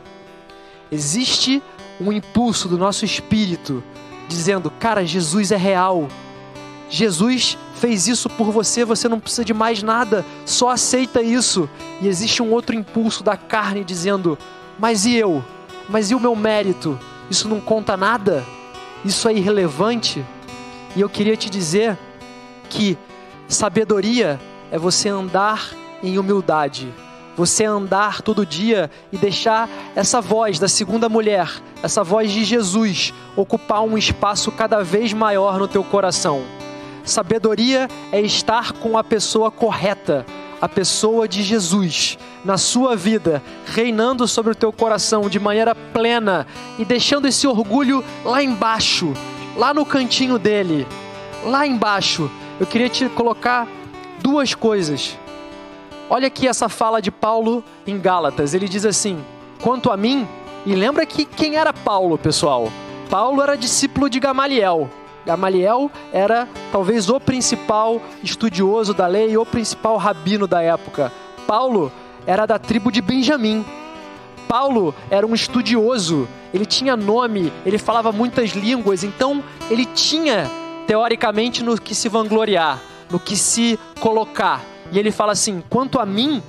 Existe 0.90 1.62
um 2.00 2.12
impulso 2.12 2.68
do 2.68 2.78
nosso 2.78 3.04
espírito 3.04 3.82
dizendo, 4.28 4.70
cara, 4.70 5.04
Jesus 5.04 5.52
é 5.52 5.56
real. 5.56 6.08
Jesus 6.88 7.58
fez 7.76 8.06
isso 8.06 8.28
por 8.28 8.50
você, 8.50 8.84
você 8.84 9.08
não 9.08 9.20
precisa 9.20 9.44
de 9.44 9.52
mais 9.52 9.82
nada, 9.82 10.24
só 10.44 10.70
aceita 10.70 11.22
isso. 11.22 11.68
E 12.00 12.08
existe 12.08 12.42
um 12.42 12.52
outro 12.52 12.74
impulso 12.74 13.22
da 13.22 13.36
carne 13.36 13.84
dizendo: 13.84 14.38
Mas 14.78 15.04
e 15.04 15.14
eu? 15.14 15.44
Mas 15.88 16.10
e 16.10 16.14
o 16.14 16.20
meu 16.20 16.34
mérito? 16.34 16.98
Isso 17.30 17.48
não 17.48 17.60
conta 17.60 17.96
nada? 17.96 18.44
Isso 19.04 19.28
é 19.28 19.34
irrelevante? 19.34 20.24
E 20.94 21.00
eu 21.00 21.08
queria 21.08 21.36
te 21.36 21.50
dizer 21.50 21.98
que 22.68 22.96
sabedoria 23.48 24.40
é 24.70 24.78
você 24.78 25.08
andar 25.08 25.70
em 26.02 26.18
humildade, 26.18 26.92
você 27.36 27.64
andar 27.64 28.22
todo 28.22 28.46
dia 28.46 28.90
e 29.12 29.18
deixar 29.18 29.68
essa 29.94 30.20
voz 30.20 30.58
da 30.58 30.68
segunda 30.68 31.08
mulher, 31.08 31.50
essa 31.82 32.02
voz 32.02 32.32
de 32.32 32.44
Jesus, 32.44 33.12
ocupar 33.36 33.82
um 33.82 33.98
espaço 33.98 34.50
cada 34.50 34.82
vez 34.82 35.12
maior 35.12 35.58
no 35.58 35.68
teu 35.68 35.84
coração. 35.84 36.42
Sabedoria 37.04 37.88
é 38.10 38.20
estar 38.20 38.72
com 38.72 38.98
a 38.98 39.04
pessoa 39.04 39.50
correta, 39.50 40.24
a 40.60 40.68
pessoa 40.68 41.28
de 41.28 41.42
Jesus 41.42 42.18
na 42.44 42.56
sua 42.56 42.96
vida, 42.96 43.42
reinando 43.66 44.26
sobre 44.26 44.52
o 44.52 44.54
teu 44.54 44.72
coração 44.72 45.28
de 45.28 45.38
maneira 45.38 45.74
plena 45.74 46.46
e 46.78 46.84
deixando 46.84 47.28
esse 47.28 47.46
orgulho 47.46 48.02
lá 48.24 48.42
embaixo, 48.42 49.12
lá 49.56 49.74
no 49.74 49.84
cantinho 49.84 50.38
dele, 50.38 50.86
lá 51.44 51.66
embaixo. 51.66 52.30
Eu 52.58 52.66
queria 52.66 52.88
te 52.88 53.08
colocar 53.10 53.68
duas 54.20 54.54
coisas. 54.54 55.16
Olha 56.08 56.28
aqui 56.28 56.46
essa 56.46 56.68
fala 56.68 57.02
de 57.02 57.10
Paulo 57.10 57.64
em 57.84 57.98
Gálatas. 57.98 58.54
Ele 58.54 58.68
diz 58.68 58.84
assim: 58.86 59.24
Quanto 59.60 59.90
a 59.90 59.96
mim, 59.96 60.26
e 60.64 60.74
lembra 60.74 61.04
que 61.04 61.24
quem 61.24 61.56
era 61.56 61.72
Paulo, 61.72 62.16
pessoal? 62.16 62.70
Paulo 63.10 63.42
era 63.42 63.56
discípulo 63.56 64.08
de 64.08 64.20
Gamaliel. 64.20 64.88
Gamaliel 65.24 65.90
era 66.12 66.48
talvez 66.70 67.08
o 67.08 67.18
principal 67.18 68.00
estudioso 68.22 68.94
da 68.94 69.08
lei, 69.08 69.36
o 69.36 69.44
principal 69.44 69.96
rabino 69.96 70.46
da 70.46 70.62
época. 70.62 71.12
Paulo 71.44 71.90
era 72.24 72.46
da 72.46 72.58
tribo 72.58 72.92
de 72.92 73.02
Benjamim. 73.02 73.64
Paulo 74.46 74.94
era 75.10 75.26
um 75.26 75.34
estudioso, 75.34 76.28
ele 76.54 76.64
tinha 76.64 76.96
nome, 76.96 77.52
ele 77.64 77.78
falava 77.78 78.12
muitas 78.12 78.50
línguas, 78.50 79.02
então 79.02 79.42
ele 79.68 79.84
tinha, 79.84 80.48
teoricamente, 80.86 81.64
no 81.64 81.80
que 81.80 81.96
se 81.96 82.08
vangloriar, 82.08 82.80
no 83.10 83.18
que 83.18 83.36
se 83.36 83.76
colocar. 83.98 84.60
E 84.92 84.98
ele 84.98 85.10
fala 85.10 85.32
assim: 85.32 85.62
quanto 85.68 85.98
a 85.98 86.06
mim, 86.06 86.42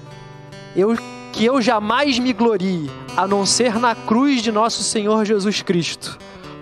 eu, 0.76 0.96
que 1.34 1.46
eu 1.46 1.62
jamais 1.62 2.20
me 2.20 2.34
glorie, 2.34 2.90
a 3.16 3.28
não 3.28 3.46
ser 3.46 3.80
na 3.80 3.96
cruz 3.96 4.42
de 4.42 4.52
nosso 4.52 4.84
Senhor 4.84 5.26
Jesus 5.26 5.62
Cristo 5.62 6.18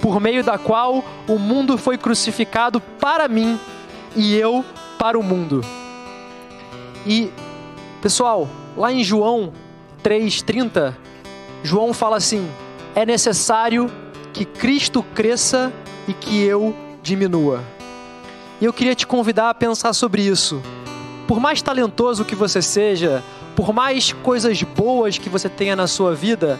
por 0.05 0.19
meio 0.19 0.43
da 0.43 0.55
qual 0.55 1.03
o 1.27 1.39
mundo 1.39 1.79
foi 1.79 1.97
crucificado 1.97 2.79
para 2.79 3.27
mim 3.27 3.59
e 4.15 4.35
eu 4.35 4.63
para 4.99 5.17
o 5.17 5.23
mundo. 5.23 5.65
E, 7.07 7.31
pessoal, 8.03 8.47
lá 8.77 8.93
em 8.93 9.03
João 9.03 9.51
3,30, 10.03 10.93
João 11.63 11.91
fala 11.91 12.17
assim: 12.17 12.47
é 12.93 13.03
necessário 13.03 13.91
que 14.31 14.45
Cristo 14.45 15.03
cresça 15.15 15.73
e 16.07 16.13
que 16.13 16.43
eu 16.43 16.75
diminua. 17.01 17.63
E 18.61 18.65
eu 18.65 18.71
queria 18.71 18.93
te 18.93 19.07
convidar 19.07 19.49
a 19.49 19.55
pensar 19.55 19.91
sobre 19.93 20.21
isso. 20.21 20.61
Por 21.27 21.39
mais 21.39 21.61
talentoso 21.61 22.25
que 22.25 22.35
você 22.35 22.61
seja, 22.61 23.23
por 23.55 23.73
mais 23.73 24.13
coisas 24.13 24.61
boas 24.61 25.17
que 25.17 25.29
você 25.29 25.49
tenha 25.49 25.75
na 25.75 25.88
sua 25.88 26.13
vida, 26.13 26.59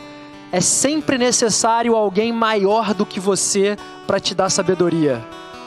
é 0.52 0.62
sempre 0.62 1.18
necessário 1.18 1.96
alguém 1.96 2.32
maior 2.32 2.94
do 2.94 3.06
que 3.06 3.20
você 3.20 3.78
para 4.08 4.20
te 4.20 4.34
dar 4.34 4.50
sabedoria, 4.50 5.24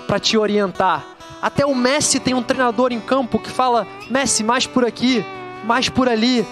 para 0.06 0.18
te 0.18 0.36
orientar. 0.36 1.04
Até 1.40 1.64
o 1.64 1.74
Messi 1.74 2.18
tem 2.18 2.34
um 2.34 2.42
treinador 2.42 2.92
em 2.92 3.00
campo 3.00 3.38
que 3.38 3.50
fala: 3.50 3.86
Messi, 4.10 4.42
mais 4.42 4.66
por 4.66 4.84
aqui, 4.84 5.24
mais 5.64 5.88
por 5.88 6.08
ali, 6.08 6.46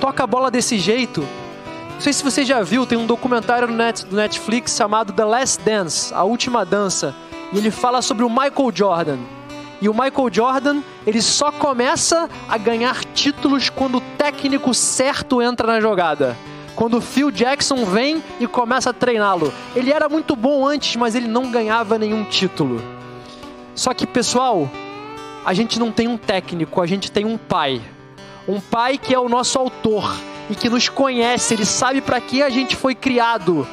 toca 0.00 0.24
a 0.24 0.26
bola 0.26 0.50
desse 0.50 0.78
jeito. 0.78 1.26
Não 1.94 2.00
sei 2.00 2.12
se 2.12 2.24
você 2.24 2.44
já 2.44 2.60
viu, 2.62 2.84
tem 2.84 2.98
um 2.98 3.06
documentário 3.06 3.68
no 3.68 4.16
Netflix 4.16 4.76
chamado 4.76 5.12
The 5.12 5.24
Last 5.24 5.62
Dance 5.62 6.12
A 6.12 6.24
Última 6.24 6.64
Dança 6.64 7.14
e 7.52 7.58
ele 7.58 7.70
fala 7.70 8.02
sobre 8.02 8.24
o 8.24 8.28
Michael 8.28 8.72
Jordan. 8.74 9.18
E 9.80 9.88
o 9.88 9.92
Michael 9.92 10.32
Jordan, 10.32 10.82
ele 11.06 11.20
só 11.20 11.50
começa 11.50 12.28
a 12.48 12.56
ganhar 12.56 13.04
títulos 13.04 13.68
quando 13.68 13.98
o 13.98 14.02
técnico 14.16 14.72
certo 14.72 15.42
entra 15.42 15.66
na 15.66 15.80
jogada. 15.80 16.36
Quando 16.74 16.98
o 16.98 17.00
Phil 17.00 17.30
Jackson 17.30 17.84
vem 17.84 18.22
e 18.40 18.46
começa 18.46 18.90
a 18.90 18.92
treiná-lo. 18.92 19.52
Ele 19.76 19.92
era 19.92 20.08
muito 20.08 20.34
bom 20.34 20.66
antes, 20.66 20.96
mas 20.96 21.14
ele 21.14 21.28
não 21.28 21.50
ganhava 21.50 21.98
nenhum 21.98 22.24
título. 22.24 22.82
Só 23.74 23.92
que, 23.92 24.06
pessoal, 24.06 24.68
a 25.44 25.52
gente 25.52 25.78
não 25.78 25.92
tem 25.92 26.08
um 26.08 26.16
técnico, 26.16 26.80
a 26.80 26.86
gente 26.86 27.12
tem 27.12 27.24
um 27.24 27.36
pai. 27.36 27.80
Um 28.48 28.60
pai 28.60 28.98
que 28.98 29.14
é 29.14 29.18
o 29.18 29.28
nosso 29.28 29.58
autor 29.58 30.16
e 30.50 30.54
que 30.54 30.68
nos 30.68 30.88
conhece, 30.88 31.54
ele 31.54 31.64
sabe 31.64 32.00
para 32.00 32.20
que 32.20 32.42
a 32.42 32.50
gente 32.50 32.76
foi 32.76 32.94
criado, 32.94 33.66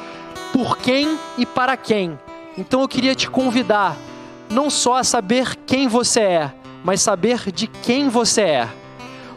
por 0.52 0.78
quem 0.78 1.18
e 1.38 1.46
para 1.46 1.76
quem. 1.76 2.18
Então 2.56 2.80
eu 2.82 2.88
queria 2.88 3.14
te 3.14 3.28
convidar 3.28 3.96
não 4.52 4.68
só 4.68 4.96
a 4.96 5.04
saber 5.04 5.56
quem 5.66 5.88
você 5.88 6.20
é, 6.20 6.54
mas 6.84 7.00
saber 7.00 7.50
de 7.50 7.66
quem 7.66 8.08
você 8.08 8.42
é. 8.42 8.68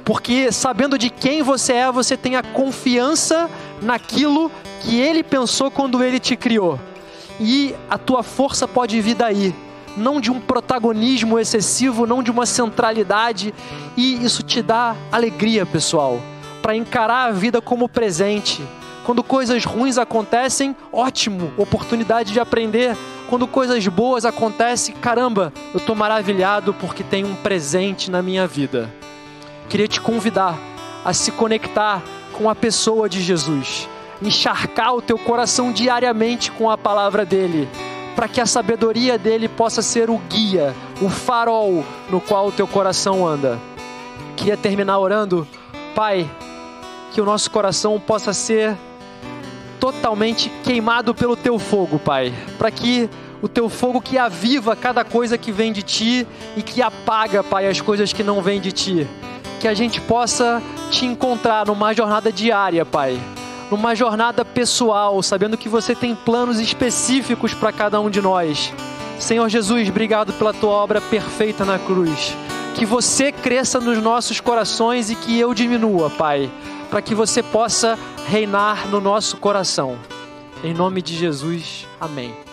Porque 0.03 0.51
sabendo 0.51 0.97
de 0.97 1.09
quem 1.09 1.41
você 1.41 1.73
é, 1.73 1.91
você 1.91 2.15
tem 2.15 2.35
a 2.35 2.43
confiança 2.43 3.49
naquilo 3.81 4.51
que 4.81 4.99
ele 4.99 5.23
pensou 5.23 5.71
quando 5.71 6.03
ele 6.03 6.19
te 6.19 6.35
criou. 6.35 6.79
E 7.39 7.73
a 7.89 7.97
tua 7.97 8.21
força 8.21 8.67
pode 8.67 8.99
vir 9.01 9.15
daí, 9.15 9.55
não 9.97 10.19
de 10.19 10.29
um 10.29 10.39
protagonismo 10.39 11.39
excessivo, 11.39 12.05
não 12.05 12.21
de 12.21 12.29
uma 12.29 12.45
centralidade, 12.45 13.53
e 13.97 14.23
isso 14.23 14.43
te 14.43 14.61
dá 14.61 14.95
alegria, 15.11 15.65
pessoal, 15.65 16.21
para 16.61 16.75
encarar 16.75 17.29
a 17.29 17.31
vida 17.31 17.61
como 17.61 17.89
presente 17.89 18.61
quando 19.05 19.23
coisas 19.23 19.63
ruins 19.63 19.99
acontecem, 19.99 20.75
ótimo, 20.91 21.53
oportunidade 21.57 22.33
de 22.33 22.39
aprender. 22.39 22.97
Quando 23.29 23.47
coisas 23.47 23.85
boas 23.87 24.23
acontecem, 24.23 24.93
caramba, 24.95 25.51
eu 25.73 25.79
estou 25.79 25.95
maravilhado 25.95 26.73
porque 26.75 27.03
tem 27.03 27.25
um 27.25 27.35
presente 27.35 28.11
na 28.11 28.21
minha 28.21 28.45
vida. 28.45 28.93
Queria 29.67 29.87
te 29.87 29.99
convidar 29.99 30.57
a 31.03 31.11
se 31.11 31.31
conectar 31.31 32.03
com 32.33 32.49
a 32.49 32.55
pessoa 32.55 33.09
de 33.09 33.21
Jesus, 33.21 33.89
encharcar 34.21 34.93
o 34.93 35.01
teu 35.01 35.17
coração 35.17 35.71
diariamente 35.71 36.51
com 36.51 36.69
a 36.69 36.77
palavra 36.77 37.25
dele, 37.25 37.67
para 38.15 38.27
que 38.27 38.39
a 38.39 38.45
sabedoria 38.45 39.17
dele 39.17 39.49
possa 39.49 39.81
ser 39.81 40.09
o 40.09 40.17
guia, 40.29 40.75
o 41.01 41.09
farol 41.09 41.83
no 42.09 42.21
qual 42.21 42.47
o 42.47 42.51
teu 42.51 42.67
coração 42.67 43.25
anda. 43.27 43.59
Queria 44.35 44.55
terminar 44.55 44.99
orando, 44.99 45.47
Pai, 45.95 46.29
que 47.11 47.21
o 47.21 47.25
nosso 47.25 47.49
coração 47.49 47.99
possa 47.99 48.33
ser 48.33 48.77
totalmente 49.85 50.49
queimado 50.63 51.13
pelo 51.13 51.35
teu 51.35 51.59
fogo, 51.59 51.99
Pai, 51.99 52.33
para 52.57 52.71
que 52.71 53.07
o 53.39 53.47
teu 53.47 53.69
fogo 53.69 54.01
que 54.01 54.17
aviva 54.17 54.75
cada 54.75 55.03
coisa 55.05 55.37
que 55.37 55.51
vem 55.51 55.71
de 55.71 55.83
ti 55.83 56.27
e 56.57 56.63
que 56.63 56.81
apaga, 56.81 57.43
Pai, 57.43 57.67
as 57.67 57.79
coisas 57.81 58.11
que 58.11 58.23
não 58.23 58.41
vêm 58.41 58.59
de 58.59 58.71
ti. 58.71 59.07
Que 59.59 59.67
a 59.67 59.75
gente 59.75 60.01
possa 60.01 60.59
te 60.89 61.05
encontrar 61.05 61.67
numa 61.67 61.93
jornada 61.93 62.31
diária, 62.31 62.83
Pai, 62.83 63.19
numa 63.69 63.93
jornada 63.93 64.43
pessoal, 64.43 65.21
sabendo 65.21 65.55
que 65.55 65.69
você 65.69 65.93
tem 65.93 66.15
planos 66.15 66.59
específicos 66.59 67.53
para 67.53 67.71
cada 67.71 68.01
um 68.01 68.09
de 68.09 68.21
nós. 68.23 68.73
Senhor 69.19 69.47
Jesus, 69.49 69.87
obrigado 69.87 70.33
pela 70.33 70.51
tua 70.51 70.71
obra 70.71 70.99
perfeita 70.99 71.63
na 71.63 71.77
cruz. 71.77 72.35
Que 72.73 72.87
você 72.87 73.31
cresça 73.31 73.79
nos 73.79 74.01
nossos 74.01 74.39
corações 74.39 75.11
e 75.11 75.15
que 75.15 75.39
eu 75.39 75.53
diminua, 75.53 76.09
Pai 76.09 76.49
para 76.95 77.01
que 77.01 77.13
você 77.13 77.43
possa 77.43 77.99
reinar 78.25 78.87
no 78.87 79.01
nosso 79.01 79.35
coração. 79.35 79.99
Em 80.63 80.73
nome 80.73 81.01
de 81.01 81.13
Jesus, 81.13 81.85
amém. 81.99 82.44